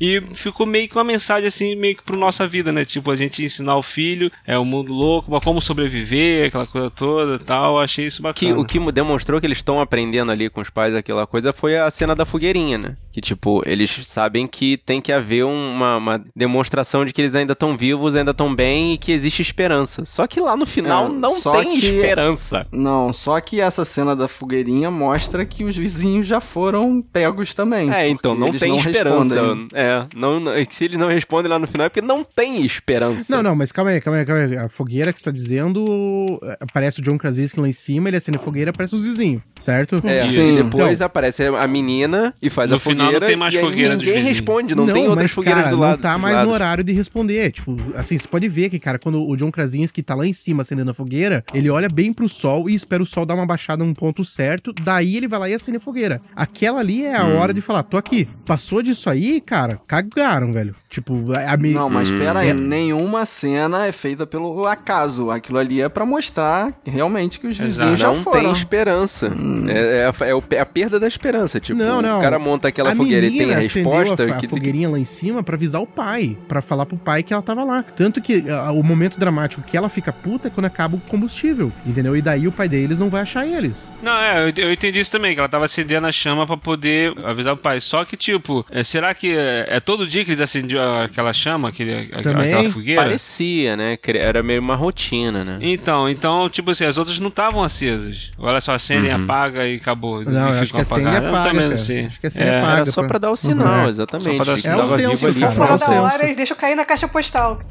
[0.00, 2.84] E ficou meio que uma mensagem assim, meio que pro nossa vida, né?
[2.84, 6.90] Tipo, a gente ensinar o filho, é o mundo louco, mas como sobreviver, aquela coisa
[6.90, 7.80] toda, e tal.
[7.80, 8.58] Achei isso Que, bacana.
[8.58, 11.90] o que demonstrou que eles estão aprendendo ali com os pais aquela coisa foi a
[11.90, 12.96] cena da fogueirinha, né?
[13.14, 17.52] Que, tipo, eles sabem que tem que haver uma, uma demonstração de que eles ainda
[17.52, 20.04] estão vivos, ainda estão bem e que existe esperança.
[20.04, 22.66] Só que lá no final É, não só tem que- esperança.
[22.72, 27.88] Não, só que essa cena da fogueirinha mostra que os vizinhos já foram pegos também.
[27.92, 29.34] É, então não tem esperança.
[29.40, 29.68] respondem.
[29.74, 33.32] É, não, não- se eles não respondem lá no final é porque não tem esperança.
[33.36, 34.56] Não, não, mas calma aí, calma aí, calma aí.
[34.56, 38.16] A fogueira que você tá dizendo, eh, aparece o John Krasinski lá em cima, ele
[38.16, 40.02] acende a fogueira, aparece os vizinhos, certo?
[40.04, 40.58] É, Sim.
[40.58, 43.54] e depois Então, aparece a menina e faz No a final fogueira não tem mais
[43.54, 44.28] e fogueira ninguém vizinhos.
[44.28, 45.90] responde, não, tem outras mas, fogueiras cara, do lado.
[45.92, 47.52] não tá mais no horário de responder.
[47.52, 50.62] Tipo, assim, você pode ver que, cara, quando o John Krasinski tá lá em cima
[50.62, 53.84] acendendo a fogueira, ele olha bem pro sol e espera o sol dar uma baixada
[53.84, 56.20] num ponto certo, daí ele vai lá e acende a fogueira.
[56.34, 57.38] Aquela ali é a Hum.
[57.38, 58.28] hora de falar, tô aqui.
[58.46, 60.74] Passou disso aí, cara, cagaram, velho.
[60.88, 62.54] Tipo, a, me- Não, mas pera aí, É.
[62.54, 65.30] nenhuma cena é feita pelo acaso.
[65.30, 67.96] Aquilo ali é pra mostrar realmente que os vizinhos Exato.
[67.96, 68.40] já não foram.
[68.42, 69.32] tem esperança.
[69.68, 71.58] É, é a, é o- é a perda da esperança.
[71.58, 72.18] Tipo, Não, não.
[72.18, 74.32] o cara monta aquela a fogueira tem a acendeu resposta.
[74.32, 77.22] a, a que, fogueirinha lá em cima pra avisar o pai, pra falar pro pai
[77.22, 77.82] que ela tava lá.
[77.82, 81.72] Tanto que ah, o momento dramático que ela fica puta é quando acaba o combustível,
[81.86, 82.16] entendeu?
[82.16, 83.92] E daí o pai deles não vai achar eles.
[84.02, 87.12] Não, é, eu, eu entendi isso também, que ela tava acendendo a chama pra poder
[87.24, 87.80] avisar o pai.
[87.80, 91.68] Só que, tipo, é, será que é, é todo dia que eles acendiam aquela chama,
[91.68, 93.02] aquele, aquela- Também aquela fogueira?
[93.02, 93.98] Parecia, né?
[94.06, 95.58] Era meio uma rotina, né?
[95.60, 98.32] Então, então, tipo assim, as outras não estavam acesas.
[98.38, 100.22] Olha só, acende, apaga e acabou.
[100.24, 101.12] Não, e acho que acende e.
[101.12, 101.74] Eu apaga, cara.
[102.06, 102.83] Acho que acende e É, apaga.
[102.92, 103.88] Só pra dar o sinal, Uhum.
[103.88, 104.28] exatamente.
[104.30, 104.80] Só pra dar o sinal.
[104.80, 105.46] É o vivo senso, ali, né?
[105.46, 107.58] É o da hora, eles deixam cair na caixa postal.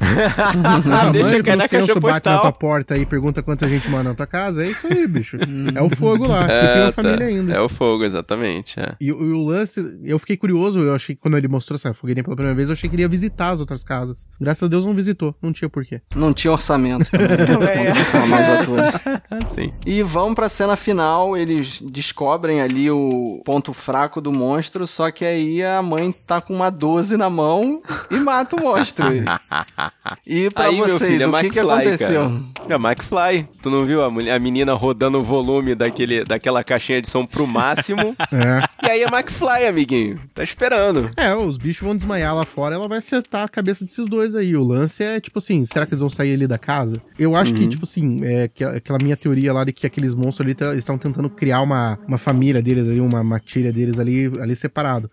[0.94, 2.40] Ah, Deixa cair na caixa bate na postal.
[2.40, 5.36] tua porta aí e pergunta quanta gente mora na tua casa, é isso aí, bicho.
[5.74, 6.92] é o fogo lá, que tem uma É, tá.
[6.92, 7.54] família ainda.
[7.54, 8.78] É o fogo, exatamente.
[8.80, 8.94] é.
[9.00, 11.92] E, o- e o lance, eu fiquei curioso, eu achei que quando ele mostrou essa
[11.94, 14.26] fogueirinha pela primeira vez, eu achei que ele ia visitar as outras casas.
[14.40, 16.00] Graças a Deus não visitou, não tinha porquê.
[16.14, 17.24] Não tinha orçamento também.
[17.54, 17.86] Também, é.
[17.92, 18.94] Contratar mais atores.
[19.54, 19.72] Sim.
[19.86, 25.24] E vão pra cena final, eles descobrem ali o ponto fraco do monstro, só que
[25.24, 29.06] aí a mãe tá com uma 12 na mão e mata o monstro.
[30.26, 32.22] E pra Aí, vocês, filho, é o que, que aconteceu?
[32.22, 32.54] cara.
[32.68, 33.48] É McFly.
[33.62, 37.24] Tu não viu a, mulher- a menina rodando o volume daquele, daquela caixinha de som
[37.26, 38.16] pro máximo?
[38.34, 38.86] É.
[38.86, 40.20] e aí é McFly, amiguinho.
[40.34, 41.10] Tá esperando.
[41.16, 44.56] É, os bichos vão desmaiar lá fora, ela vai acertar a cabeça desses dois aí.
[44.56, 47.00] O lance é, tipo assim, será que eles vão sair ali da casa?
[47.18, 50.46] Eu acho que, tipo assim, é que- aquela minha teoria lá de que aqueles monstros
[50.46, 54.56] ali tá- estão tentando criar uma, uma família deles ali, uma matilha deles ali, ali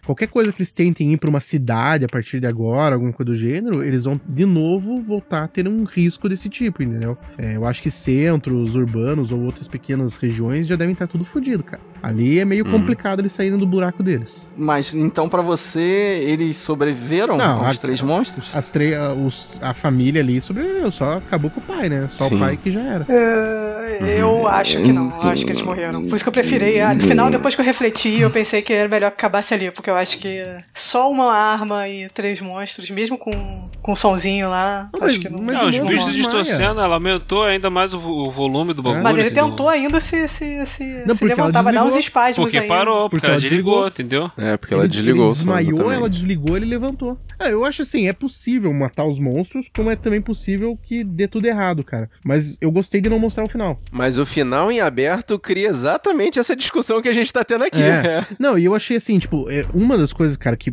[0.05, 3.31] Qualquer coisa que eles tentem ir pra uma cidade a partir de agora, alguma coisa
[3.31, 7.17] do gênero, eles vão de novo voltar a ter um risco desse tipo, entendeu?
[7.37, 11.63] É, eu acho que centros urbanos ou outras pequenas regiões já devem estar tudo fodido,
[11.63, 11.90] cara.
[12.01, 14.49] Ali é meio complicado eles saírem do buraco deles.
[14.57, 18.55] Mas então pra você, eles sobreviveram Não, aos a- três monstros?
[18.55, 22.07] As três, a, os- a família ali sobreviveu, só acabou com o pai, né?
[22.09, 22.35] Só Sim.
[22.35, 23.05] o pai que já era.
[23.09, 26.01] É, Eu acho que não, eu acho que eles morreram.
[26.07, 26.79] Por isso que eu preferi.
[26.81, 29.69] ah, No final, depois que eu refleti, eu pensei que era melhor que acabasse ali,
[29.71, 30.43] porque eu acho que
[30.73, 35.29] só uma arma e três monstros, mesmo com, com sonzinho lá, Não, acho mas- que
[35.33, 35.41] não.
[35.41, 36.13] mas Não, os bichos desmaia.
[36.15, 39.03] distorcendo, ela aumentou ainda mais o, o volume do bagulho.
[39.03, 41.99] Mas ele tentou ainda se, se, se, Não, se levantar, vai dar uns desligou.
[41.99, 42.67] espasmos Porque aí.
[42.67, 43.87] parou, porque, Porque ela ela desligou, desligou.
[43.87, 44.31] entendeu?
[44.37, 45.25] É, porque ela ele, desligou.
[45.25, 47.17] ele desmaiou, ela desligou, ele levantou.
[47.41, 51.27] Ah, eu acho assim, é possível matar os monstros, como é também possível que dê
[51.27, 52.09] tudo errado, cara.
[52.23, 53.81] Mas eu gostei de não mostrar o final.
[53.91, 57.81] Mas o final em aberto cria exatamente essa discussão que a gente tá tendo aqui.
[57.81, 58.25] É.
[58.39, 60.71] Não, e eu achei assim, tipo, é, uma das coisas, cara, que.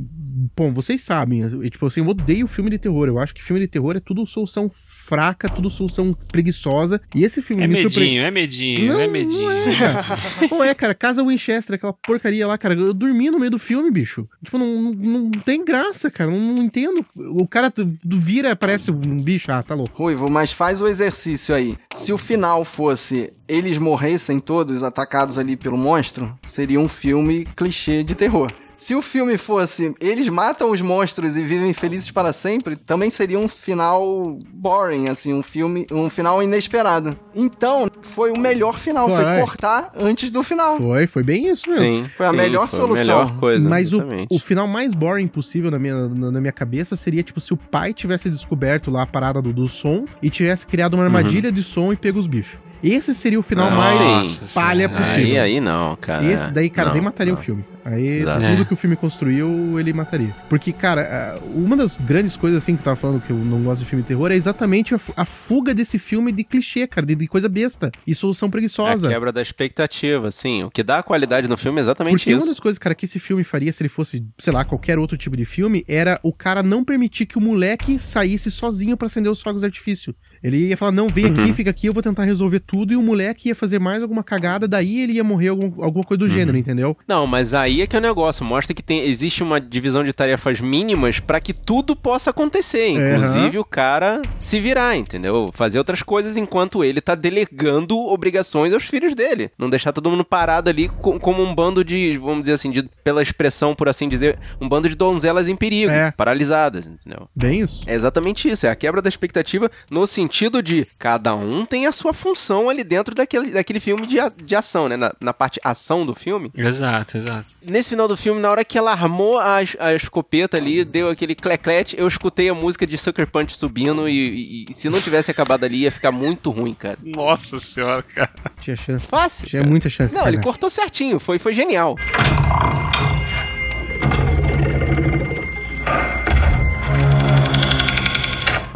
[0.56, 3.08] Bom, vocês sabem, eu, tipo assim, eu odeio filme de terror.
[3.08, 7.00] Eu acho que filme de terror é tudo solução fraca, tudo solução preguiçosa.
[7.14, 9.50] E esse filme É me medinho, é medinho, Não, é não medinho.
[9.50, 10.18] é, cara.
[10.50, 10.94] Não é, cara.
[10.94, 12.74] Casa Winchester, aquela porcaria lá, cara.
[12.74, 14.28] Eu dormi no meio do filme, bicho.
[14.44, 16.30] Tipo, não, não, não tem graça, cara.
[16.30, 17.04] Não, entendo.
[17.16, 17.72] O cara
[18.04, 19.50] vira, parece um bicho.
[19.50, 20.02] Ah, tá louco.
[20.02, 21.76] Ruivo, mas faz o exercício aí.
[21.92, 28.02] Se o final fosse eles morressem todos atacados ali pelo monstro, seria um filme clichê
[28.02, 28.52] de terror.
[28.78, 33.36] Se o filme fosse eles matam os monstros e vivem felizes para sempre, também seria
[33.36, 37.18] um final boring, assim, um filme, um final inesperado.
[37.34, 39.40] Então, foi o melhor final, foi, Foi.
[39.40, 40.76] cortar antes do final.
[40.76, 41.84] Foi, foi bem isso mesmo.
[41.84, 42.10] Sim.
[42.16, 43.20] Foi a sim, melhor foi solução.
[43.20, 43.68] A melhor coisa.
[43.68, 44.00] Mas o,
[44.30, 47.56] o final mais boring possível na minha, na, na minha cabeça seria, tipo, se o
[47.56, 51.64] pai tivesse descoberto lá a parada do, do som e tivesse criado uma armadilha de
[51.64, 52.60] som e pego os bichos.
[52.82, 54.54] Esse seria o final mais sim.
[54.54, 55.42] palha possível.
[55.42, 56.24] Aí, aí não, cara.
[56.24, 57.40] Esse daí, cara, Não, daí mataria não.
[57.40, 57.64] o filme.
[57.84, 58.46] Aí Exato.
[58.50, 58.64] tudo É.
[58.66, 60.34] que o filme construiu, ele mataria.
[60.48, 63.80] Porque, cara, uma das grandes coisas assim que eu tava falando que eu não gosto
[63.82, 67.06] de filme de terror é exatamente a, fu- a fuga desse filme de clichê, cara,
[67.06, 69.08] de, de coisa besta e solução É a preguiçosa.
[69.08, 70.64] quebra da expectativa, sim.
[70.64, 72.48] O que dá qualidade no filme é exatamente Porque uma isso.
[72.48, 75.36] das coisas, cara, que esse filme faria se ele fosse, sei lá, qualquer outro tipo
[75.36, 79.40] de filme, era o cara não permitir que o moleque saísse sozinho pra acender os
[79.40, 80.14] fogos de artifício.
[80.42, 81.32] Ele ia falar, não, vem Uhum.
[81.32, 84.22] aqui, fica aqui, eu vou tentar resolver tudo, e o moleque ia fazer mais alguma
[84.22, 86.28] cagada, daí ele ia morrer algum- alguma coisa do Uhum.
[86.30, 86.96] gênero, entendeu?
[87.06, 88.44] Não, mas aí é que é o negócio.
[88.44, 92.88] Mostra que tem, existe uma divisão de tarefas mínimas pra que tudo possa acontecer.
[92.88, 95.50] Inclusive o cara se virar, entendeu?
[95.52, 99.50] Fazer outras coisas enquanto ele tá delegando obrigações aos filhos dele.
[99.58, 102.88] Não deixar todo mundo parado ali co- como um bando de, vamos dizer assim, de-
[103.02, 106.10] pela expressão, por assim dizer, um bando de donzelas em perigo, É.
[106.12, 107.28] paralisadas, entendeu?
[107.34, 107.84] Bem isso.
[107.88, 110.27] É exatamente isso, é a quebra da expectativa no sentido
[110.62, 114.54] de cada um tem a sua função ali dentro daquele, daquele filme de, a- de
[114.54, 114.96] ação, né?
[114.96, 116.50] Na, na parte ação do filme.
[116.54, 117.46] Exato, exato.
[117.64, 121.34] Nesse final do filme, na hora que ela armou a, a escopeta ali, deu aquele
[121.34, 125.30] cleclete, eu escutei a música de Sucker Punch subindo e, e- e se não tivesse
[125.30, 126.98] acabado ali, ia ficar muito ruim, cara.
[127.02, 128.30] Nossa senhora, cara.
[128.60, 129.06] Tinha chance.
[129.08, 129.70] Fácil, Tinha cara.
[129.70, 130.14] muita chance.
[130.14, 130.34] Não, cara.
[130.34, 131.96] ele cortou certinho, foi, foi genial.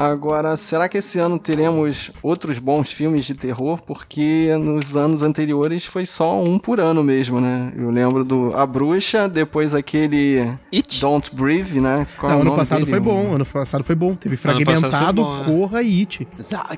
[0.03, 3.81] Agora, será que esse ano teremos outros bons filmes de terror?
[3.83, 7.73] Porque nos anos anteriores foi só um por ano mesmo, né?
[7.77, 10.41] Eu lembro do A Bruxa, depois aquele
[10.75, 11.01] It.
[11.01, 12.05] Don't Breathe, né?
[12.19, 12.91] Qual é Não, o ano nome passado dele?
[12.91, 14.15] foi bom, ano passado foi bom.
[14.17, 15.45] Teve Fragmentado, bom, né?
[15.45, 16.27] Corra e It.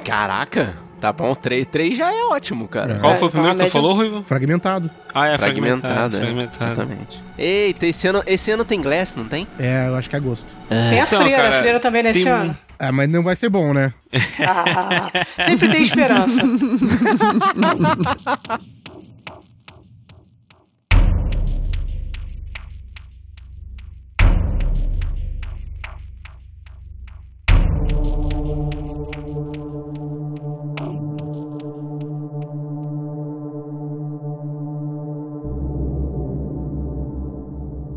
[0.05, 2.99] Caraca, tá bom, 3, três já é ótimo, cara.
[3.01, 4.23] Qual É, foi o tá na primeiro que tu média- falou, Ruivo?
[4.23, 4.91] Fragmentado.
[5.15, 6.17] Ah, é Fragmentado, fragmentado.
[6.17, 6.21] é.
[6.21, 6.73] Fragmentado.
[6.73, 7.23] Exatamente.
[7.39, 9.47] Eita, esse ano, esse ano tem Glass, não tem?
[9.59, 10.47] É, eu acho que é agosto.
[10.69, 12.57] Tem a Então, freira, cara, a freira também nesse tem- ano.
[12.79, 13.93] Ah, mas não vai ser bom, né?
[14.47, 15.11] Ah,
[15.45, 16.41] sempre tem esperança.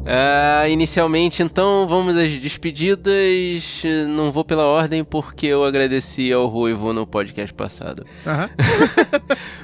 [0.08, 3.84] Ah, inicialmente, então, vamos às despedidas.
[4.10, 8.06] Não vou pela ordem porque eu agradeci ao Ruivo no podcast passado.
[8.26, 8.50] Aham.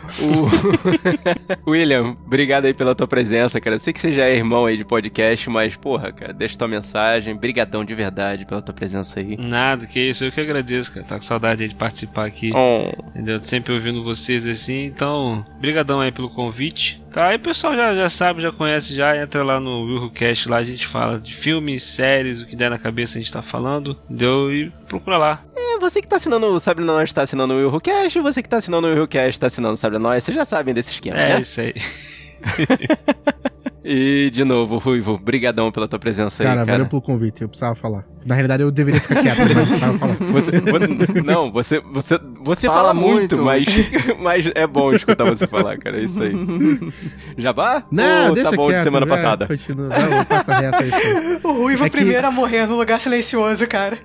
[1.65, 1.71] O...
[1.71, 3.75] William, obrigado aí pela tua presença, cara.
[3.75, 6.67] Eu sei que você já é irmão aí de podcast, mas, porra, cara, deixa tua
[6.67, 7.35] mensagem.
[7.35, 9.37] Brigadão de verdade pela tua presença aí.
[9.37, 10.25] Nada, que isso.
[10.25, 11.05] Eu que agradeço, cara.
[11.05, 12.51] Tá com saudade aí de participar aqui.
[12.53, 12.91] Oh.
[13.09, 13.41] Entendeu?
[13.41, 14.85] Sempre ouvindo vocês assim.
[14.85, 17.02] Então, brigadão aí pelo convite.
[17.13, 20.57] Tá, aí o pessoal já, já sabe, já conhece, já entra lá no WilhoCast, lá
[20.57, 23.95] a gente fala de filmes, séries, o que der na cabeça a gente tá falando.
[24.09, 24.51] Entendeu?
[24.51, 25.39] E procura lá.
[25.55, 28.57] É, você que tá assinando o Sabe Nós tá assinando o Willcast, você que tá
[28.57, 31.41] assinando o Willcast tá assinando o Sabe Nós, vocês já sabem desse esquema, É né?
[31.41, 31.73] isso aí.
[33.85, 36.71] E, de novo, Ruivo, brigadão pela tua presença aí, Cara, cara.
[36.71, 37.41] valeu pelo convite.
[37.41, 38.05] Eu precisava falar.
[38.25, 40.13] Na realidade, eu deveria ficar quieto, mas eu precisava falar.
[40.15, 43.41] Você, vo- não, você, você, você fala, Fala muito, muito.
[43.43, 43.65] Mas,
[44.21, 45.99] mas é bom escutar você falar, cara.
[45.99, 46.33] É isso aí.
[47.37, 47.83] Jabá?
[47.91, 48.77] Não, Ou deixa tá bom quieto.
[48.77, 49.47] de semana é, passada?
[49.47, 49.89] Continua.
[49.89, 50.91] Não, passa reto aí.
[51.43, 51.49] pô.
[51.49, 53.97] O Ruivo É que- primeiro a morrer no lugar silencioso, cara.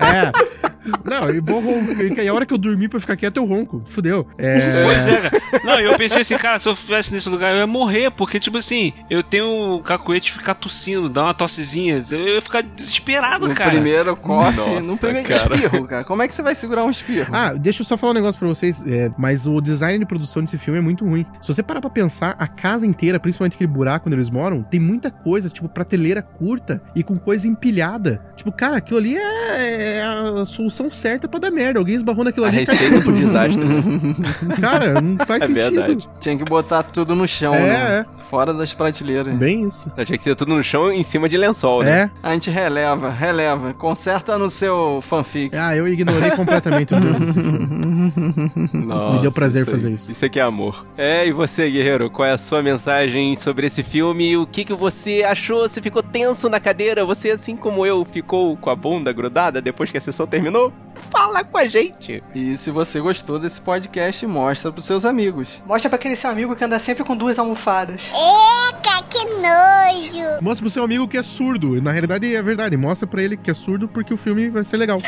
[0.00, 0.69] É.
[1.04, 2.02] Não, e, bom, ronco.
[2.20, 3.82] e a hora que eu dormir pra ficar quieto, eu ronco.
[3.84, 4.26] Fudeu.
[4.38, 4.82] É.
[4.84, 5.42] Pois é, cara.
[5.64, 8.56] Não, eu pensei assim, cara, se eu estivesse nesse lugar, eu ia morrer, porque, tipo
[8.58, 13.54] assim, eu tenho o cacuete ficar tossindo, dar uma tossezinha, eu ia ficar desesperado, No
[13.54, 13.70] cara.
[13.70, 15.54] primeiro coffee, Nossa, no primeiro cara.
[15.54, 16.04] espirro, cara.
[16.04, 17.30] Como é que você vai segurar um espirro?
[17.32, 20.42] Ah, deixa eu só falar um negócio pra vocês, é, mas o design de produção
[20.42, 21.26] desse filme é muito ruim.
[21.42, 24.80] Se você parar pra pensar, a casa inteira, principalmente aquele buraco onde eles moram, tem
[24.80, 28.22] muita coisa, tipo, prateleira curta e com coisa empilhada.
[28.36, 31.78] Tipo, cara, aquilo ali é, é a solução certa pra dar merda.
[31.78, 32.58] Alguém esbarrou naquilo A ali.
[32.64, 33.62] receita pro desastre.
[33.64, 33.82] né?
[34.60, 35.74] Cara, não faz É sentido.
[35.74, 36.08] verdade.
[36.20, 37.98] Tinha que botar tudo no chão, É, né?
[38.00, 38.20] é.
[38.30, 39.34] Fora das prateleiras.
[39.36, 39.90] Bem isso.
[39.96, 42.10] Eu tinha que ser tudo no chão em cima de lençol, né?
[42.24, 42.28] É.
[42.28, 43.74] A gente releva, releva.
[43.74, 45.54] Conserta no seu fanfic.
[45.56, 47.60] Ah, eu ignorei completamente os deuses desse filme.
[48.16, 49.76] Nossa, Me deu prazer isso aí.
[49.76, 50.10] fazer isso.
[50.12, 50.86] Isso aqui é amor.
[50.96, 54.36] É, e você, guerreiro, qual é a sua mensagem sobre esse filme?
[54.36, 55.68] O que, que você achou?
[55.68, 57.04] Você ficou tenso na cadeira?
[57.04, 60.72] Você, assim como eu, ficou com a bunda grudada depois que a sessão terminou?
[61.10, 62.22] Fala com a gente!
[62.34, 65.62] E se você gostou desse podcast, mostra pros seus amigos.
[65.66, 68.10] Mostra pra aquele seu amigo que anda sempre com duas almofadas.
[68.68, 70.42] Eca, que nojo.
[70.42, 71.80] Mostra pro seu amigo que é surdo.
[71.80, 72.76] Na realidade é verdade.
[72.76, 75.00] Mostra pra ele que é surdo porque o filme vai ser legal.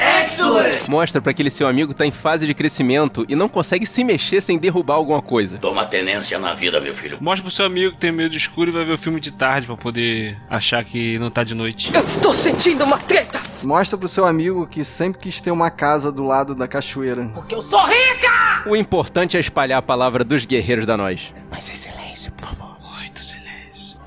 [0.89, 2.92] Mostra pra aquele seu amigo que tá em fase de crescimento
[3.29, 5.59] e não consegue se mexer sem derrubar alguma coisa.
[5.59, 7.19] Toma tenência na vida, meu filho.
[7.21, 9.33] Mostra pro seu amigo que tem medo de escuro e vai ver o filme de
[9.33, 11.95] tarde pra poder achar que não tá de noite.
[11.95, 13.41] Eu estou sentindo uma treta.
[13.63, 17.31] Mostra pro seu amigo que sempre quis ter uma casa do lado da cachoeira.
[17.35, 18.63] Porque eu sou rica!
[18.67, 21.33] O importante é espalhar a palavra dos guerreiros da nós.
[21.51, 22.77] Mas em silêncio, por favor.
[23.01, 24.01] Muito silêncio.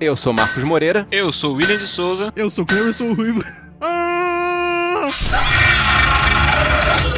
[0.00, 1.06] Eu sou Marcos Moreira.
[1.10, 2.32] Eu sou o William de Souza.
[2.34, 3.44] Eu sou Cleverson Ruivo.
[3.80, 5.10] Ah!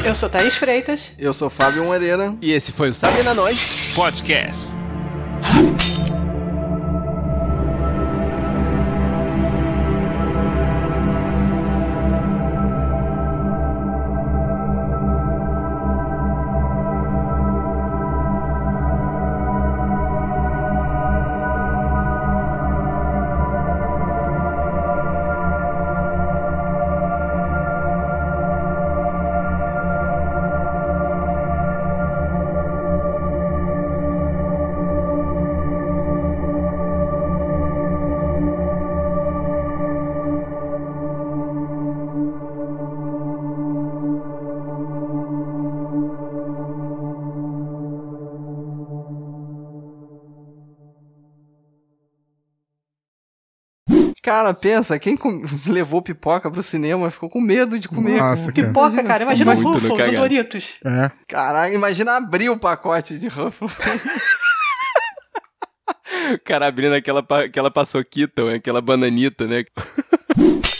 [0.04, 1.12] Eu sou Thaís Freitas.
[1.18, 2.36] Eu sou Fábio Moreira.
[2.42, 3.92] E esse foi o Sabe na Nós.
[3.94, 4.83] Podcast.
[54.34, 58.18] Cara, pensa, quem com- levou pipoca pro cinema ficou com medo de comer.
[58.18, 58.66] Nossa, cara.
[58.66, 59.22] Pipoca, cara.
[59.22, 60.16] Imagina o Muito Ruffles, o.
[60.16, 60.74] Doritos.
[60.84, 61.10] É.
[61.28, 63.72] Caraca, imagina abrir o pacote de Ruffles.
[66.32, 69.64] O cara abrindo aquela, aquela paçoquita, ou aquela bananita, né?